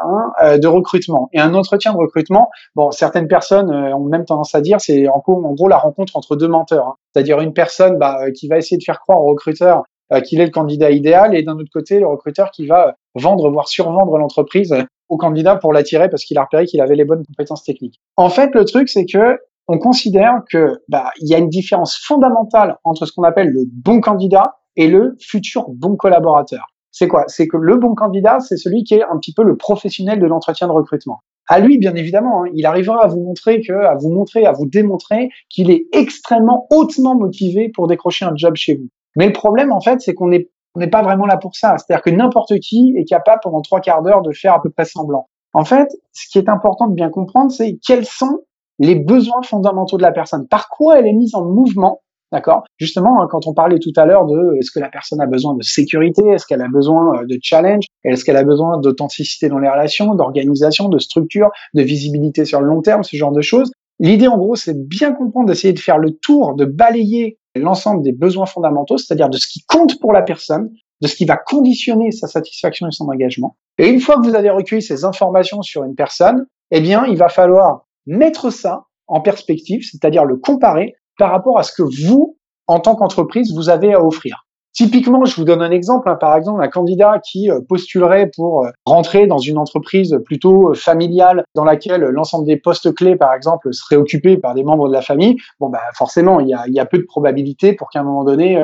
euh, 0.43 0.59
de 0.59 0.67
recrutement. 0.67 1.29
Et 1.33 1.39
un 1.39 1.55
entretien 1.55 1.93
de 1.93 1.97
recrutement, 1.97 2.49
bon, 2.75 2.91
certaines 2.91 3.27
personnes 3.27 3.71
euh, 3.71 3.95
ont 3.95 4.05
même 4.05 4.23
tendance 4.23 4.53
à 4.53 4.61
dire, 4.61 4.79
c'est 4.79 5.07
en 5.07 5.17
gros, 5.17 5.67
la 5.67 5.79
rencontre 5.79 6.15
entre 6.15 6.35
deux 6.35 6.47
menteurs. 6.47 6.87
Hein. 6.87 6.95
C'est-à-dire 7.11 7.39
une 7.39 7.53
personne 7.53 7.97
bah, 7.97 8.19
euh, 8.21 8.31
qui 8.31 8.47
va 8.47 8.57
essayer 8.57 8.77
de 8.77 8.83
faire 8.83 8.99
croire 8.99 9.19
au 9.19 9.27
recruteur 9.27 9.83
qu'il 10.25 10.41
est 10.41 10.45
le 10.45 10.51
candidat 10.51 10.91
idéal, 10.91 11.33
et 11.37 11.41
d'un 11.41 11.53
autre 11.53 11.69
côté, 11.71 12.01
le 12.01 12.05
recruteur 12.05 12.51
qui 12.51 12.67
va 12.67 12.95
vendre, 13.15 13.49
voire 13.49 13.69
survendre 13.69 14.17
l'entreprise 14.17 14.75
au 15.07 15.15
candidat 15.15 15.55
pour 15.55 15.71
l'attirer 15.71 16.09
parce 16.09 16.25
qu'il 16.25 16.37
a 16.37 16.43
repéré 16.43 16.65
qu'il 16.65 16.81
avait 16.81 16.97
les 16.97 17.05
bonnes 17.05 17.25
compétences 17.25 17.63
techniques. 17.63 17.97
En 18.17 18.27
fait, 18.27 18.53
le 18.53 18.65
truc, 18.65 18.89
c'est 18.89 19.05
que 19.05 19.39
on 19.69 19.77
considère 19.77 20.41
que 20.51 20.81
bah, 20.89 21.11
il 21.21 21.29
y 21.29 21.33
a 21.33 21.37
une 21.37 21.47
différence 21.47 21.97
fondamentale 21.97 22.75
entre 22.83 23.05
ce 23.05 23.13
qu'on 23.13 23.23
appelle 23.23 23.51
le 23.51 23.63
bon 23.71 24.01
candidat 24.01 24.57
et 24.75 24.89
le 24.89 25.15
futur 25.21 25.69
bon 25.69 25.95
collaborateur 25.95 26.65
c'est 26.91 27.07
quoi? 27.07 27.23
C'est 27.27 27.47
que 27.47 27.57
le 27.57 27.77
bon 27.77 27.95
candidat, 27.95 28.39
c'est 28.39 28.57
celui 28.57 28.83
qui 28.83 28.95
est 28.95 29.03
un 29.03 29.17
petit 29.17 29.33
peu 29.33 29.43
le 29.43 29.55
professionnel 29.55 30.19
de 30.19 30.25
l'entretien 30.25 30.67
de 30.67 30.73
recrutement. 30.73 31.19
À 31.47 31.59
lui, 31.59 31.77
bien 31.77 31.95
évidemment, 31.95 32.43
hein, 32.43 32.49
il 32.53 32.65
arrivera 32.65 33.03
à 33.03 33.07
vous 33.07 33.21
montrer 33.21 33.61
que, 33.61 33.73
à 33.73 33.95
vous 33.95 34.09
montrer, 34.09 34.45
à 34.45 34.51
vous 34.51 34.67
démontrer 34.67 35.29
qu'il 35.49 35.71
est 35.71 35.85
extrêmement 35.91 36.67
hautement 36.69 37.15
motivé 37.15 37.69
pour 37.69 37.87
décrocher 37.87 38.25
un 38.25 38.35
job 38.35 38.55
chez 38.55 38.75
vous. 38.75 38.87
Mais 39.15 39.27
le 39.27 39.33
problème, 39.33 39.71
en 39.71 39.81
fait, 39.81 39.99
c'est 40.01 40.13
qu'on 40.13 40.29
n'est 40.29 40.47
pas 40.89 41.01
vraiment 41.01 41.25
là 41.25 41.37
pour 41.37 41.55
ça. 41.55 41.75
C'est-à-dire 41.77 42.03
que 42.03 42.09
n'importe 42.09 42.57
qui 42.59 42.93
est 42.97 43.05
capable 43.05 43.39
pendant 43.43 43.61
trois 43.61 43.81
quarts 43.81 44.01
d'heure 44.01 44.21
de 44.21 44.31
faire 44.31 44.53
à 44.53 44.61
peu 44.61 44.69
près 44.69 44.85
semblant. 44.85 45.27
En 45.53 45.65
fait, 45.65 45.89
ce 46.13 46.29
qui 46.29 46.37
est 46.37 46.47
important 46.47 46.87
de 46.87 46.93
bien 46.93 47.09
comprendre, 47.09 47.51
c'est 47.51 47.77
quels 47.85 48.05
sont 48.05 48.39
les 48.79 48.95
besoins 48.95 49.41
fondamentaux 49.43 49.97
de 49.97 50.03
la 50.03 50.11
personne. 50.11 50.47
Par 50.47 50.69
quoi 50.69 50.99
elle 50.99 51.07
est 51.07 51.13
mise 51.13 51.35
en 51.35 51.43
mouvement 51.43 52.01
D'accord 52.31 52.63
Justement, 52.77 53.21
hein, 53.21 53.27
quand 53.29 53.45
on 53.45 53.53
parlait 53.53 53.79
tout 53.79 53.91
à 53.97 54.05
l'heure 54.05 54.25
de 54.25 54.55
est-ce 54.57 54.71
que 54.71 54.79
la 54.79 54.89
personne 54.89 55.19
a 55.19 55.25
besoin 55.25 55.53
de 55.53 55.63
sécurité, 55.63 56.25
est-ce 56.27 56.45
qu'elle 56.45 56.61
a 56.61 56.69
besoin 56.69 57.21
euh, 57.21 57.25
de 57.25 57.37
challenge, 57.41 57.85
est-ce 58.05 58.23
qu'elle 58.23 58.37
a 58.37 58.43
besoin 58.43 58.79
d'authenticité 58.79 59.49
dans 59.49 59.59
les 59.59 59.69
relations, 59.69 60.15
d'organisation, 60.15 60.87
de 60.87 60.97
structure, 60.97 61.49
de 61.73 61.81
visibilité 61.81 62.45
sur 62.45 62.61
le 62.61 62.67
long 62.67 62.81
terme, 62.81 63.03
ce 63.03 63.17
genre 63.17 63.33
de 63.33 63.41
choses. 63.41 63.71
L'idée, 63.99 64.27
en 64.27 64.37
gros, 64.37 64.55
c'est 64.55 64.73
de 64.73 64.83
bien 64.83 65.13
comprendre, 65.13 65.47
d'essayer 65.47 65.73
de 65.73 65.79
faire 65.79 65.97
le 65.97 66.11
tour, 66.11 66.55
de 66.55 66.65
balayer 66.65 67.37
l'ensemble 67.55 68.01
des 68.01 68.13
besoins 68.13 68.45
fondamentaux, 68.45 68.97
c'est-à-dire 68.97 69.29
de 69.29 69.37
ce 69.37 69.47
qui 69.47 69.63
compte 69.67 69.99
pour 69.99 70.13
la 70.13 70.21
personne, 70.21 70.71
de 71.01 71.07
ce 71.07 71.15
qui 71.15 71.25
va 71.25 71.35
conditionner 71.35 72.11
sa 72.11 72.27
satisfaction 72.27 72.87
et 72.87 72.91
son 72.91 73.09
engagement. 73.09 73.57
Et 73.77 73.89
une 73.89 73.99
fois 73.99 74.15
que 74.15 74.25
vous 74.25 74.35
avez 74.35 74.49
recueilli 74.49 74.81
ces 74.81 75.03
informations 75.03 75.61
sur 75.61 75.83
une 75.83 75.95
personne, 75.95 76.45
eh 76.71 76.79
bien, 76.79 77.05
il 77.05 77.17
va 77.17 77.27
falloir 77.27 77.85
mettre 78.05 78.49
ça 78.51 78.85
en 79.07 79.19
perspective, 79.19 79.81
c'est-à-dire 79.83 80.23
le 80.23 80.37
comparer 80.37 80.95
par 81.21 81.29
rapport 81.29 81.59
à 81.59 81.61
ce 81.61 81.71
que 81.71 81.83
vous, 81.83 82.35
en 82.65 82.79
tant 82.79 82.95
qu'entreprise, 82.95 83.53
vous 83.53 83.69
avez 83.69 83.93
à 83.93 84.03
offrir. 84.03 84.47
Typiquement, 84.73 85.23
je 85.23 85.35
vous 85.35 85.43
donne 85.43 85.61
un 85.61 85.69
exemple. 85.69 86.09
Hein. 86.09 86.15
par 86.15 86.35
exemple, 86.35 86.63
un 86.63 86.67
candidat 86.67 87.21
qui 87.23 87.51
euh, 87.51 87.59
postulerait 87.69 88.31
pour 88.35 88.65
euh, 88.65 88.71
rentrer 88.87 89.27
dans 89.27 89.37
une 89.37 89.59
entreprise 89.59 90.17
plutôt 90.25 90.71
euh, 90.71 90.73
familiale 90.73 91.43
dans 91.53 91.63
laquelle 91.63 92.01
l'ensemble 92.01 92.47
des 92.47 92.57
postes 92.57 92.91
clés, 92.95 93.15
par 93.17 93.35
exemple, 93.35 93.71
seraient 93.71 93.97
occupés 93.97 94.37
par 94.37 94.55
des 94.55 94.63
membres 94.63 94.87
de 94.87 94.93
la 94.93 95.03
famille. 95.03 95.37
Bon, 95.59 95.69
bah 95.69 95.81
forcément, 95.93 96.39
il 96.39 96.47
y 96.47 96.79
a, 96.79 96.85
peu 96.87 96.97
de 96.97 97.05
probabilité 97.05 97.73
pour 97.73 97.91
qu'à 97.91 97.99
un 97.99 98.03
moment 98.03 98.23
donné, 98.23 98.59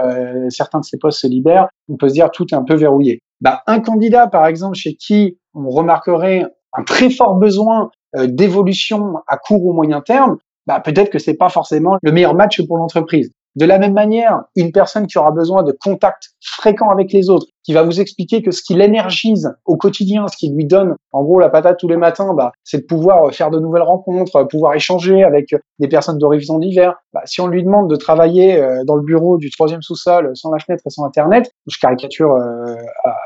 certains 0.49 0.79
de 0.79 0.85
ces 0.85 0.97
postes 0.97 1.19
se 1.19 1.27
libèrent. 1.27 1.67
On 1.89 1.95
peut 1.95 2.09
se 2.09 2.15
dire 2.15 2.31
tout 2.31 2.47
est 2.51 2.55
un 2.55 2.63
peu 2.63 2.73
verrouillé. 2.73 3.19
Bah, 3.39 3.61
un 3.67 3.81
candidat, 3.81 4.25
par 4.25 4.47
exemple, 4.47 4.75
chez 4.75 4.95
qui 4.95 5.37
on 5.53 5.69
remarquerait 5.69 6.43
un 6.73 6.83
très 6.83 7.11
fort 7.11 7.35
besoin 7.35 7.91
d'évolution 8.15 9.17
à 9.27 9.37
court 9.37 9.63
ou 9.63 9.73
moyen 9.73 10.01
terme, 10.01 10.37
bah, 10.67 10.81
peut-être 10.81 11.09
que 11.09 11.19
c'est 11.19 11.37
pas 11.37 11.49
forcément 11.49 11.97
le 12.01 12.11
meilleur 12.11 12.35
match 12.35 12.61
pour 12.67 12.77
l'entreprise. 12.77 13.31
De 13.55 13.65
la 13.65 13.79
même 13.79 13.93
manière, 13.93 14.43
une 14.55 14.71
personne 14.71 15.07
qui 15.07 15.17
aura 15.17 15.31
besoin 15.31 15.63
de 15.63 15.71
contact 15.71 16.29
fréquent 16.41 16.89
avec 16.89 17.11
les 17.11 17.31
autres, 17.31 17.47
qui 17.63 17.73
va 17.73 17.81
vous 17.81 17.99
expliquer 17.99 18.43
que 18.43 18.51
ce 18.51 18.61
qui 18.61 18.75
l'énergise 18.75 19.51
au 19.65 19.77
quotidien, 19.77 20.27
ce 20.27 20.37
qui 20.37 20.51
lui 20.53 20.67
donne, 20.67 20.95
en 21.11 21.23
gros, 21.23 21.39
la 21.39 21.49
patate 21.49 21.79
tous 21.79 21.87
les 21.87 21.97
matins, 21.97 22.35
bah, 22.35 22.51
c'est 22.63 22.81
de 22.81 22.85
pouvoir 22.85 23.33
faire 23.33 23.49
de 23.49 23.59
nouvelles 23.59 23.81
rencontres, 23.81 24.43
pouvoir 24.43 24.75
échanger 24.75 25.23
avec 25.23 25.55
des 25.79 25.87
personnes 25.87 26.19
d'horizons 26.19 26.59
divers. 26.59 26.97
Bah, 27.13 27.21
si 27.25 27.41
on 27.41 27.47
lui 27.47 27.63
demande 27.63 27.89
de 27.89 27.95
travailler 27.95 28.61
euh, 28.61 28.83
dans 28.85 28.95
le 28.95 29.01
bureau 29.01 29.39
du 29.39 29.49
troisième 29.49 29.81
sous-sol, 29.81 30.29
sans 30.35 30.51
la 30.51 30.59
fenêtre 30.59 30.83
et 30.85 30.91
sans 30.91 31.03
Internet, 31.03 31.49
je 31.65 31.79
caricature 31.79 32.33
euh, 32.33 32.75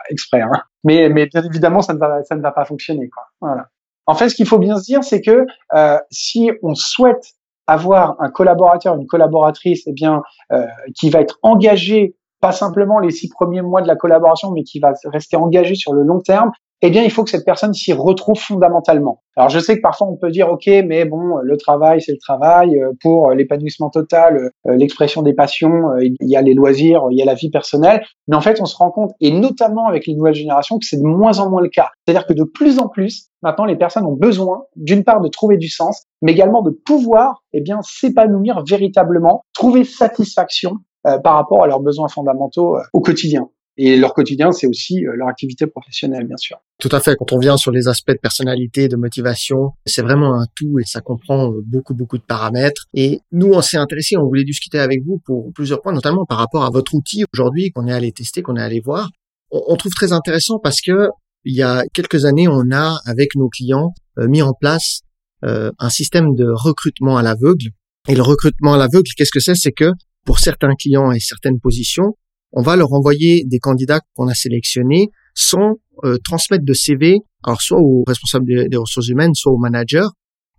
exprès, 0.10 0.40
hein. 0.40 0.52
mais, 0.86 1.10
mais 1.10 1.26
bien 1.26 1.44
évidemment, 1.44 1.82
ça 1.82 1.94
ne 1.94 2.00
va, 2.00 2.24
ça 2.24 2.38
ne 2.38 2.42
va 2.42 2.54
pas 2.54 2.64
fonctionner. 2.64 3.10
Quoi. 3.10 3.24
Voilà. 3.42 3.68
En 4.08 4.16
fait, 4.16 4.30
ce 4.30 4.36
qu'il 4.36 4.48
faut 4.48 4.60
bien 4.60 4.78
se 4.78 4.84
dire, 4.84 5.04
c'est 5.04 5.22
que 5.22 5.46
euh, 5.76 5.98
si 6.10 6.52
on 6.64 6.76
souhaite 6.76 7.34
avoir 7.68 8.16
un 8.20 8.30
collaborateur, 8.30 8.96
une 8.96 9.08
collaboratrice, 9.08 9.84
eh 9.88 9.94
bien, 9.94 10.22
euh, 10.52 10.66
qui 11.00 11.10
va 11.10 11.22
être 11.22 11.38
engagé 11.44 12.16
pas 12.42 12.52
simplement 12.52 13.00
les 13.00 13.12
six 13.12 13.30
premiers 13.30 13.62
mois 13.62 13.82
de 13.82 13.88
la 13.88 13.96
collaboration, 13.96 14.52
mais 14.52 14.64
qui 14.64 14.80
va 14.80 14.94
rester 15.06 15.38
engagé 15.38 15.76
sur 15.76 15.94
le 15.94 16.02
long 16.02 16.20
terme, 16.20 16.52
eh 16.84 16.90
bien, 16.90 17.04
il 17.04 17.12
faut 17.12 17.24
que 17.24 17.30
cette 17.30 17.46
personne 17.46 17.74
s'y 17.74 17.94
retrouve 17.94 18.40
fondamentalement. 18.40 19.22
Alors, 19.36 19.50
je 19.50 19.60
sais 19.60 19.78
que 19.78 19.82
parfois 19.82 20.08
on 20.08 20.18
peut 20.18 20.32
dire, 20.32 20.50
ok, 20.50 20.66
mais 20.86 21.06
bon, 21.06 21.38
le 21.42 21.58
travail, 21.58 22.02
c'est 22.02 22.12
le 22.12 22.18
travail. 22.18 22.76
Euh, 22.80 22.92
pour 23.02 23.32
l'épanouissement 23.32 23.90
total, 23.90 24.52
euh, 24.68 24.76
l'expression 24.76 25.22
des 25.22 25.34
passions, 25.34 25.96
il 26.00 26.16
y 26.22 26.36
a 26.36 26.42
les 26.42 26.54
loisirs, 26.54 27.04
il 27.12 27.18
y 27.18 27.22
a 27.22 27.26
la 27.26 27.36
vie 27.36 27.52
personnelle. 27.52 28.04
Mais 28.28 28.36
en 28.36 28.42
fait, 28.42 28.60
on 28.62 28.66
se 28.66 28.76
rend 28.76 28.92
compte, 28.92 29.12
et 29.20 29.32
notamment 29.32 29.88
avec 29.88 30.08
les 30.08 30.16
nouvelles 30.16 30.36
générations, 30.36 30.80
que 30.80 30.86
c'est 30.86 30.98
de 30.98 31.04
moins 31.04 31.40
en 31.40 31.50
moins 31.50 31.62
le 31.62 31.70
cas. 31.70 31.90
C'est-à-dire 32.06 32.26
que 32.26 32.34
de 32.34 32.44
plus 32.44 32.80
en 32.80 32.88
plus, 32.88 33.30
maintenant, 33.44 33.66
les 33.66 33.76
personnes 33.76 34.06
ont 34.06 34.16
besoin, 34.16 34.64
d'une 34.76 35.04
part, 35.04 35.22
de 35.22 35.28
trouver 35.28 35.58
du 35.58 35.70
sens, 35.70 36.06
mais 36.22 36.32
également 36.32 36.64
de 36.64 36.72
pouvoir, 36.72 37.44
eh 37.54 37.62
bien, 37.62 37.80
s'épanouir 37.84 38.64
véritablement, 38.68 39.44
trouver 39.54 39.84
satisfaction 39.84 40.78
euh, 41.06 41.20
par 41.20 41.36
rapport 41.36 41.64
à 41.64 41.68
leurs 41.68 41.80
besoins 41.80 42.08
fondamentaux 42.08 42.78
au 42.94 43.02
quotidien. 43.02 43.50
Et 43.84 43.98
leur 43.98 44.14
quotidien, 44.14 44.52
c'est 44.52 44.68
aussi 44.68 45.04
euh, 45.08 45.14
leur 45.16 45.28
activité 45.28 45.66
professionnelle, 45.66 46.28
bien 46.28 46.38
sûr. 46.38 46.58
Tout 46.80 46.90
à 46.92 47.00
fait. 47.00 47.16
Quand 47.18 47.34
on 47.34 47.40
vient 47.40 47.58
sur 47.58 47.72
les 47.72 47.88
aspects 47.88 48.12
de 48.12 48.20
personnalité, 48.22 48.88
de 48.88 48.96
motivation, 48.96 49.72
c'est 49.88 50.04
vraiment 50.04 50.40
un 50.40 50.46
tout 50.56 50.78
et 50.78 50.84
ça 50.86 51.02
comprend 51.02 51.52
euh, 51.52 51.64
beaucoup, 51.66 51.96
beaucoup 51.96 52.20
de 52.20 52.24
paramètres. 52.24 52.86
Et 52.94 53.22
nous, 53.32 53.52
on 53.52 53.62
s'est 53.64 53.78
intéressé, 53.78 54.18
on 54.18 54.28
voulait 54.28 54.44
discuter 54.44 54.78
avec 54.78 55.04
vous 55.04 55.20
pour 55.26 55.52
plusieurs 55.56 55.82
points, 55.82 55.94
notamment 55.94 56.26
par 56.26 56.38
rapport 56.38 56.64
à 56.64 56.70
votre 56.70 56.94
outil 56.94 57.24
aujourd'hui 57.34 57.72
qu'on 57.72 57.88
est 57.88 57.92
allé 57.92 58.12
tester, 58.12 58.44
qu'on 58.44 58.56
est 58.56 58.62
allé 58.62 58.82
voir. 58.86 59.10
On, 59.50 59.76
trouve 59.78 59.94
très 59.94 60.14
intéressant 60.14 60.60
parce 60.60 60.80
que 60.80 61.10
il 61.44 61.56
y 61.56 61.64
a 61.64 61.84
quelques 61.92 62.26
années, 62.26 62.48
on 62.48 62.72
a, 62.72 63.00
avec 63.06 63.36
nos 63.36 63.50
clients, 63.50 63.96
euh, 64.20 64.28
mis 64.28 64.44
en 64.44 64.54
place 64.54 65.02
un 65.44 65.90
système 65.90 66.36
de 66.36 66.46
recrutement 66.54 67.18
à 67.18 67.24
l'aveugle. 67.24 67.72
Et 68.08 68.14
le 68.14 68.22
recrutement 68.22 68.76
à 68.76 68.78
l'aveugle, 68.78 69.10
qu'est-ce 69.18 69.32
que 69.32 69.40
c'est? 69.40 69.56
C'est 69.56 69.72
que 69.72 69.92
pour 70.24 70.38
certains 70.38 70.76
clients 70.76 71.12
et 71.12 71.20
certaines 71.20 71.60
positions, 71.60 72.16
on 72.54 72.62
va 72.62 72.76
leur 72.76 72.94
envoyer 72.94 73.44
des 73.46 73.60
candidats 73.60 74.02
qu'on 74.14 74.28
a 74.28 74.34
sélectionnés 74.34 75.10
sans 75.34 75.76
euh, 76.04 76.18
transmettre 76.24 76.66
de 76.66 76.74
CV, 76.74 77.20
alors 77.44 77.62
soit 77.62 77.80
aux 77.80 78.04
responsables 78.06 78.46
des, 78.70 78.78
ressources 78.78 79.08
humaines, 79.08 79.34
soit 79.34 79.52
aux 79.52 79.58
managers, 79.58 80.08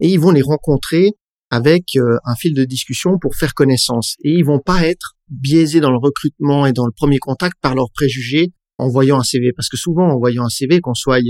et 0.01 0.09
ils 0.09 0.19
vont 0.21 0.31
les 0.31 0.43
rencontrer 0.43 1.11
avec 1.51 1.97
euh, 1.97 2.17
un 2.25 2.35
fil 2.35 2.55
de 2.55 2.65
discussion 2.65 3.19
pour 3.21 3.35
faire 3.35 3.53
connaissance. 3.53 4.17
Et 4.25 4.31
ils 4.31 4.45
vont 4.45 4.61
pas 4.61 4.87
être 4.87 5.17
biaisés 5.29 5.81
dans 5.81 5.91
le 5.91 5.99
recrutement 5.99 6.67
et 6.67 6.73
dans 6.73 6.87
le 6.87 6.93
premier 6.93 7.19
contact 7.19 7.55
par 7.61 7.75
leurs 7.75 7.91
préjugés 7.93 8.53
en 8.79 8.89
voyant 8.89 9.19
un 9.19 9.23
CV. 9.23 9.53
Parce 9.55 9.69
que 9.69 9.77
souvent, 9.77 10.09
en 10.09 10.19
voyant 10.19 10.45
un 10.45 10.49
CV, 10.49 10.81
qu'on 10.81 10.95
soit 10.95 11.21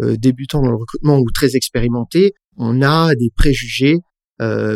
euh, 0.00 0.16
débutant 0.16 0.60
dans 0.60 0.70
le 0.70 0.76
recrutement 0.76 1.18
ou 1.18 1.30
très 1.32 1.56
expérimenté, 1.56 2.34
on 2.58 2.82
a 2.82 3.14
des 3.14 3.30
préjugés 3.34 3.98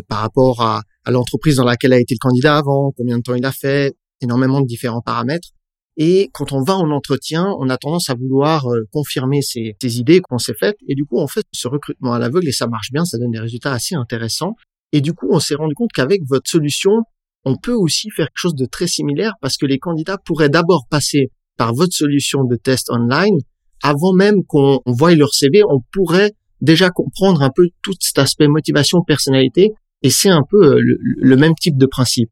par 0.09 0.21
rapport 0.21 0.62
à, 0.62 0.83
à 1.05 1.11
l'entreprise 1.11 1.57
dans 1.57 1.64
laquelle 1.64 1.93
a 1.93 1.99
été 1.99 2.14
le 2.14 2.21
candidat 2.21 2.57
avant, 2.57 2.93
combien 2.97 3.19
de 3.19 3.23
temps 3.23 3.35
il 3.35 3.45
a 3.45 3.50
fait, 3.50 3.97
énormément 4.20 4.61
de 4.61 4.66
différents 4.66 5.02
paramètres. 5.02 5.49
Et 5.96 6.28
quand 6.35 6.52
on 6.52 6.62
va 6.62 6.76
en 6.76 6.90
entretien, 6.90 7.54
on 7.58 7.70
a 7.70 7.78
tendance 7.78 8.11
à 8.11 8.14
vouloir 8.14 8.66
euh, 8.66 8.82
confirmer 8.92 9.40
ces, 9.40 9.75
idées 9.82 10.20
qu'on 10.20 10.38
s'est 10.38 10.54
faites. 10.58 10.76
Et 10.88 10.94
du 10.94 11.04
coup, 11.06 11.18
on 11.18 11.26
fait 11.26 11.44
ce 11.52 11.68
recrutement 11.68 12.12
à 12.12 12.18
l'aveugle 12.18 12.49
et 12.49 12.52
ça 12.52 12.66
marche 12.66 12.92
bien, 12.92 13.04
ça 13.04 13.18
donne 13.18 13.30
des 13.30 13.40
résultats 13.40 13.73
assez 13.73 13.94
intéressants. 13.94 14.56
Et 14.92 15.00
du 15.00 15.14
coup, 15.14 15.28
on 15.30 15.40
s'est 15.40 15.54
rendu 15.54 15.75
compte 15.75 15.90
qu'avec 15.94 16.20
votre 16.28 16.50
solution, 16.50 17.02
on 17.44 17.56
peut 17.56 17.73
aussi 17.73 18.11
faire 18.11 18.26
quelque 18.26 18.37
chose 18.37 18.54
de 18.54 18.66
très 18.66 18.87
similaire 18.87 19.32
parce 19.40 19.56
que 19.56 19.64
les 19.64 19.78
candidats 19.78 20.18
pourraient 20.18 20.50
d'abord 20.50 20.87
passer 20.90 21.30
par 21.56 21.73
votre 21.73 21.94
solution 21.94 22.44
de 22.44 22.56
test 22.56 22.90
online 22.90 23.38
avant 23.82 24.12
même 24.12 24.44
qu'on 24.46 24.80
voie 24.87 25.14
leur 25.14 25.32
CV. 25.32 25.62
On 25.64 25.80
pourrait 25.92 26.32
déjà 26.61 26.90
comprendre 26.90 27.42
un 27.42 27.50
peu 27.54 27.68
tout 27.82 27.94
cet 28.00 28.18
aspect 28.18 28.49
motivation, 28.49 29.02
personnalité. 29.02 29.73
Et 30.02 30.11
c'est 30.11 30.28
un 30.28 30.42
peu 30.49 30.76
euh, 30.76 30.82
le 31.00 31.37
même 31.37 31.54
type 31.54 31.78
de 31.78 31.87
principe. 31.87 32.28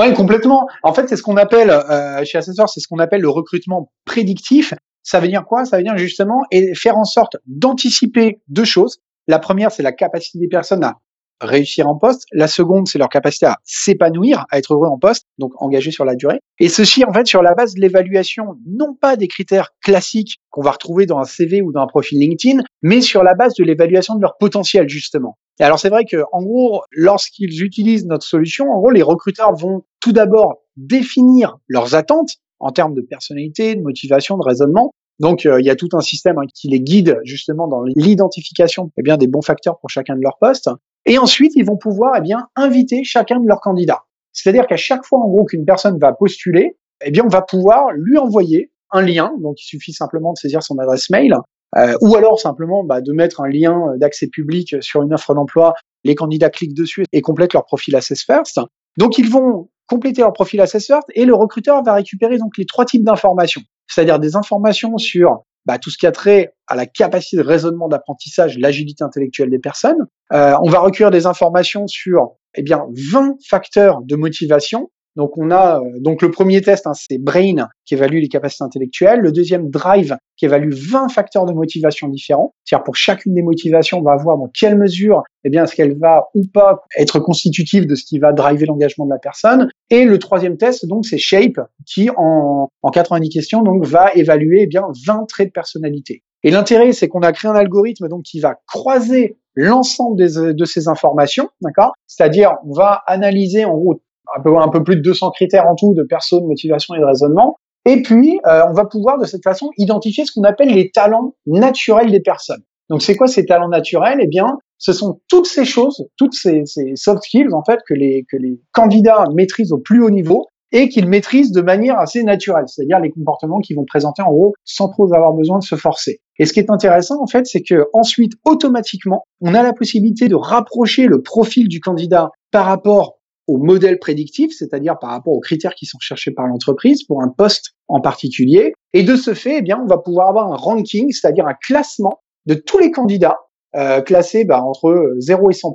Ouais, 0.00 0.14
complètement. 0.14 0.66
En 0.82 0.94
fait, 0.94 1.10
c'est 1.10 1.16
ce 1.16 1.22
qu'on 1.22 1.36
appelle 1.36 1.68
euh, 1.68 2.24
chez 2.24 2.38
Assessor, 2.38 2.70
c'est 2.70 2.80
ce 2.80 2.88
qu'on 2.88 3.00
appelle 3.00 3.20
le 3.20 3.28
recrutement 3.28 3.92
prédictif. 4.06 4.72
Ça 5.02 5.20
veut 5.20 5.28
dire 5.28 5.44
quoi? 5.44 5.66
Ça 5.66 5.76
veut 5.76 5.82
dire 5.82 5.98
justement 5.98 6.40
et 6.50 6.74
faire 6.74 6.96
en 6.96 7.04
sorte 7.04 7.36
d'anticiper 7.44 8.40
deux 8.48 8.64
choses. 8.64 9.00
La 9.28 9.38
première, 9.38 9.70
c'est 9.70 9.82
la 9.82 9.92
capacité 9.92 10.38
des 10.38 10.48
personnes 10.48 10.84
à 10.84 10.94
réussir 11.42 11.86
en 11.86 11.98
poste. 11.98 12.24
La 12.32 12.48
seconde, 12.48 12.88
c'est 12.88 12.98
leur 12.98 13.10
capacité 13.10 13.44
à 13.44 13.58
s'épanouir, 13.62 14.46
à 14.50 14.56
être 14.56 14.72
heureux 14.72 14.88
en 14.88 14.98
poste, 14.98 15.26
donc 15.36 15.52
engagé 15.60 15.90
sur 15.90 16.06
la 16.06 16.14
durée. 16.14 16.38
Et 16.58 16.70
ceci, 16.70 17.04
en 17.04 17.12
fait, 17.12 17.26
sur 17.26 17.42
la 17.42 17.52
base 17.52 17.74
de 17.74 17.80
l'évaluation, 17.82 18.56
non 18.66 18.94
pas 18.94 19.16
des 19.16 19.28
critères 19.28 19.68
classiques 19.82 20.38
qu'on 20.48 20.62
va 20.62 20.70
retrouver 20.70 21.04
dans 21.04 21.18
un 21.18 21.24
CV 21.24 21.60
ou 21.60 21.72
dans 21.72 21.82
un 21.82 21.86
profil 21.86 22.20
LinkedIn, 22.20 22.62
mais 22.80 23.02
sur 23.02 23.22
la 23.22 23.34
base 23.34 23.52
de 23.54 23.64
l'évaluation 23.64 24.14
de 24.14 24.22
leur 24.22 24.38
potentiel, 24.38 24.88
justement. 24.88 25.36
Et 25.60 25.62
alors, 25.62 25.78
c'est 25.78 25.90
vrai 25.90 26.04
que, 26.04 26.24
en 26.32 26.42
gros, 26.42 26.82
lorsqu'ils 26.90 27.62
utilisent 27.62 28.06
notre 28.06 28.24
solution, 28.24 28.70
en 28.70 28.78
gros, 28.78 28.90
les 28.90 29.02
recruteurs 29.02 29.54
vont 29.54 29.84
tout 30.00 30.12
d'abord 30.12 30.62
définir 30.76 31.58
leurs 31.68 31.94
attentes 31.94 32.36
en 32.58 32.70
termes 32.70 32.94
de 32.94 33.02
personnalité, 33.02 33.76
de 33.76 33.82
motivation, 33.82 34.36
de 34.38 34.42
raisonnement, 34.42 34.92
donc 35.20 35.44
euh, 35.44 35.60
il 35.60 35.66
y 35.66 35.70
a 35.70 35.76
tout 35.76 35.90
un 35.92 36.00
système 36.00 36.38
hein, 36.38 36.46
qui 36.52 36.68
les 36.68 36.80
guide 36.80 37.20
justement 37.24 37.68
dans 37.68 37.82
l'identification 37.82 38.90
eh 38.96 39.02
bien 39.02 39.18
des 39.18 39.26
bons 39.26 39.42
facteurs 39.42 39.78
pour 39.78 39.90
chacun 39.90 40.16
de 40.16 40.22
leurs 40.22 40.38
postes. 40.38 40.70
Et 41.04 41.18
ensuite, 41.18 41.52
ils 41.54 41.64
vont 41.64 41.76
pouvoir 41.76 42.14
eh 42.16 42.22
bien 42.22 42.48
inviter 42.56 43.04
chacun 43.04 43.38
de 43.38 43.46
leurs 43.46 43.60
candidats. 43.60 44.04
C'est-à-dire 44.32 44.66
qu'à 44.66 44.78
chaque 44.78 45.04
fois, 45.04 45.20
en 45.20 45.28
gros, 45.28 45.44
qu'une 45.44 45.66
personne 45.66 45.98
va 45.98 46.12
postuler, 46.12 46.78
eh 47.04 47.10
bien, 47.10 47.24
on 47.24 47.28
va 47.28 47.42
pouvoir 47.42 47.92
lui 47.92 48.16
envoyer 48.16 48.72
un 48.90 49.02
lien. 49.02 49.32
Donc, 49.40 49.60
il 49.60 49.64
suffit 49.64 49.92
simplement 49.92 50.32
de 50.32 50.38
saisir 50.38 50.62
son 50.62 50.78
adresse 50.78 51.10
mail, 51.10 51.36
euh, 51.76 51.96
ou 52.00 52.16
alors 52.16 52.40
simplement 52.40 52.84
bah, 52.84 53.00
de 53.00 53.12
mettre 53.12 53.40
un 53.40 53.48
lien 53.48 53.92
d'accès 53.96 54.26
public 54.26 54.76
sur 54.80 55.02
une 55.02 55.14
offre 55.14 55.34
d'emploi. 55.34 55.74
Les 56.04 56.14
candidats 56.14 56.50
cliquent 56.50 56.74
dessus 56.74 57.04
et 57.12 57.20
complètent 57.20 57.52
leur 57.52 57.64
profil 57.64 57.94
Assess 57.96 58.24
First. 58.24 58.60
Donc, 58.96 59.18
ils 59.18 59.30
vont 59.30 59.68
compléter 59.86 60.22
leur 60.22 60.32
profil 60.32 60.60
Assess 60.60 60.86
First 60.86 61.08
et 61.14 61.24
le 61.24 61.34
recruteur 61.34 61.82
va 61.82 61.94
récupérer 61.94 62.38
donc 62.38 62.56
les 62.58 62.66
trois 62.66 62.84
types 62.84 63.04
d'informations, 63.04 63.62
c'est-à-dire 63.88 64.18
des 64.18 64.36
informations 64.36 64.96
sur 64.98 65.44
bah, 65.66 65.78
tout 65.78 65.90
ce 65.90 65.98
qui 65.98 66.06
a 66.06 66.12
trait 66.12 66.54
à 66.66 66.74
la 66.74 66.86
capacité 66.86 67.36
de 67.36 67.42
raisonnement 67.42 67.88
d'apprentissage, 67.88 68.58
l'agilité 68.58 69.04
intellectuelle 69.04 69.50
des 69.50 69.58
personnes. 69.58 70.06
Euh, 70.32 70.54
on 70.62 70.70
va 70.70 70.80
recueillir 70.80 71.10
des 71.10 71.26
informations 71.26 71.86
sur 71.86 72.36
eh 72.54 72.62
bien 72.62 72.86
20 73.12 73.36
facteurs 73.46 74.00
de 74.02 74.16
motivation 74.16 74.90
donc 75.16 75.36
on 75.36 75.50
a 75.50 75.78
euh, 75.78 76.00
donc 76.00 76.22
le 76.22 76.30
premier 76.30 76.60
test, 76.60 76.86
hein, 76.86 76.92
c'est 76.94 77.18
Brain 77.18 77.68
qui 77.84 77.94
évalue 77.94 78.20
les 78.20 78.28
capacités 78.28 78.64
intellectuelles. 78.64 79.20
Le 79.20 79.32
deuxième 79.32 79.68
Drive 79.68 80.16
qui 80.36 80.44
évalue 80.44 80.72
20 80.72 81.08
facteurs 81.08 81.46
de 81.46 81.52
motivation 81.52 82.08
différents. 82.08 82.54
C'est-à-dire 82.64 82.84
pour 82.84 82.96
chacune 82.96 83.34
des 83.34 83.42
motivations, 83.42 83.98
on 83.98 84.02
va 84.02 84.16
voir 84.16 84.38
dans 84.38 84.48
quelle 84.48 84.78
mesure, 84.78 85.22
eh 85.44 85.50
bien, 85.50 85.64
est-ce 85.64 85.74
qu'elle 85.74 85.98
va 85.98 86.28
ou 86.34 86.44
pas 86.52 86.80
être 86.96 87.18
constitutive 87.18 87.86
de 87.86 87.94
ce 87.94 88.04
qui 88.04 88.18
va 88.18 88.32
driver 88.32 88.66
l'engagement 88.66 89.04
de 89.04 89.10
la 89.10 89.18
personne. 89.18 89.68
Et 89.90 90.04
le 90.04 90.18
troisième 90.18 90.56
test, 90.56 90.86
donc, 90.86 91.04
c'est 91.04 91.18
Shape 91.18 91.60
qui, 91.86 92.08
en, 92.16 92.68
en 92.82 92.90
90 92.90 93.28
questions, 93.28 93.62
donc, 93.62 93.84
va 93.84 94.12
évaluer 94.14 94.62
eh 94.62 94.66
bien 94.66 94.84
20 95.06 95.26
traits 95.28 95.48
de 95.48 95.52
personnalité. 95.52 96.22
Et 96.42 96.50
l'intérêt, 96.50 96.92
c'est 96.92 97.08
qu'on 97.08 97.20
a 97.20 97.32
créé 97.32 97.50
un 97.50 97.54
algorithme 97.54 98.08
donc 98.08 98.22
qui 98.22 98.40
va 98.40 98.54
croiser 98.66 99.36
l'ensemble 99.54 100.16
de 100.16 100.64
ces 100.64 100.88
informations, 100.88 101.50
d'accord? 101.60 101.92
C'est-à-dire, 102.06 102.54
on 102.66 102.72
va 102.72 103.02
analyser 103.06 103.64
en 103.64 103.76
gros 103.76 104.00
un 104.36 104.40
peu, 104.40 104.56
un 104.56 104.68
peu 104.68 104.82
plus 104.82 104.96
de 104.96 105.02
200 105.02 105.30
critères 105.30 105.66
en 105.66 105.74
tout 105.74 105.94
de 105.94 106.02
personnes, 106.02 106.46
motivation 106.46 106.94
et 106.94 107.00
de 107.00 107.04
raisonnement. 107.04 107.56
Et 107.86 108.02
puis, 108.02 108.38
euh, 108.46 108.62
on 108.68 108.72
va 108.72 108.84
pouvoir 108.84 109.18
de 109.18 109.24
cette 109.24 109.42
façon 109.42 109.70
identifier 109.78 110.24
ce 110.24 110.32
qu'on 110.32 110.44
appelle 110.44 110.68
les 110.68 110.90
talents 110.90 111.34
naturels 111.46 112.10
des 112.10 112.20
personnes. 112.20 112.62
Donc, 112.90 113.02
c'est 113.02 113.16
quoi 113.16 113.26
ces 113.26 113.46
talents 113.46 113.68
naturels? 113.68 114.18
Eh 114.20 114.26
bien, 114.26 114.58
ce 114.78 114.92
sont 114.92 115.20
toutes 115.28 115.46
ces 115.46 115.64
choses, 115.64 116.04
toutes 116.16 116.34
ces, 116.34 116.62
ces, 116.64 116.92
soft 116.96 117.22
skills 117.22 117.52
en 117.52 117.62
fait 117.62 117.78
que 117.86 117.94
les 117.94 118.24
que 118.30 118.36
les 118.36 118.60
candidats 118.72 119.26
maîtrisent 119.34 119.72
au 119.72 119.78
plus 119.78 120.02
haut 120.02 120.10
niveau 120.10 120.46
et 120.72 120.88
qu'ils 120.88 121.08
maîtrisent 121.08 121.52
de 121.52 121.60
manière 121.60 121.98
assez 121.98 122.22
naturelle, 122.22 122.64
c'est-à-dire 122.66 123.00
les 123.00 123.10
comportements 123.10 123.58
qu'ils 123.58 123.76
vont 123.76 123.84
présenter 123.84 124.22
en 124.22 124.30
gros 124.30 124.54
sans 124.64 124.88
trop 124.88 125.12
avoir 125.12 125.32
besoin 125.32 125.58
de 125.58 125.64
se 125.64 125.74
forcer. 125.74 126.20
Et 126.38 126.46
ce 126.46 126.52
qui 126.52 126.60
est 126.60 126.70
intéressant 126.70 127.22
en 127.22 127.26
fait, 127.26 127.46
c'est 127.46 127.62
que 127.62 127.88
ensuite 127.92 128.32
automatiquement, 128.44 129.24
on 129.40 129.54
a 129.54 129.62
la 129.62 129.72
possibilité 129.72 130.28
de 130.28 130.34
rapprocher 130.34 131.06
le 131.06 131.22
profil 131.22 131.68
du 131.68 131.80
candidat 131.80 132.30
par 132.50 132.66
rapport 132.66 133.19
au 133.50 133.58
modèle 133.58 133.98
prédictif, 133.98 134.52
c'est-à-dire 134.56 134.96
par 135.00 135.10
rapport 135.10 135.32
aux 135.32 135.40
critères 135.40 135.74
qui 135.74 135.84
sont 135.84 135.98
cherchés 136.00 136.30
par 136.30 136.46
l'entreprise 136.46 137.02
pour 137.02 137.20
un 137.20 137.28
poste 137.28 137.72
en 137.88 138.00
particulier. 138.00 138.74
Et 138.92 139.02
de 139.02 139.16
ce 139.16 139.34
fait, 139.34 139.56
eh 139.58 139.62
bien, 139.62 139.80
on 139.82 139.86
va 139.86 139.98
pouvoir 139.98 140.28
avoir 140.28 140.52
un 140.52 140.56
ranking, 140.56 141.10
c'est-à-dire 141.10 141.46
un 141.46 141.54
classement 141.54 142.20
de 142.46 142.54
tous 142.54 142.78
les 142.78 142.92
candidats 142.92 143.38
euh, 143.74 144.02
classés 144.02 144.44
bah, 144.44 144.62
entre 144.62 145.14
0 145.18 145.50
et 145.50 145.54
100 145.54 145.74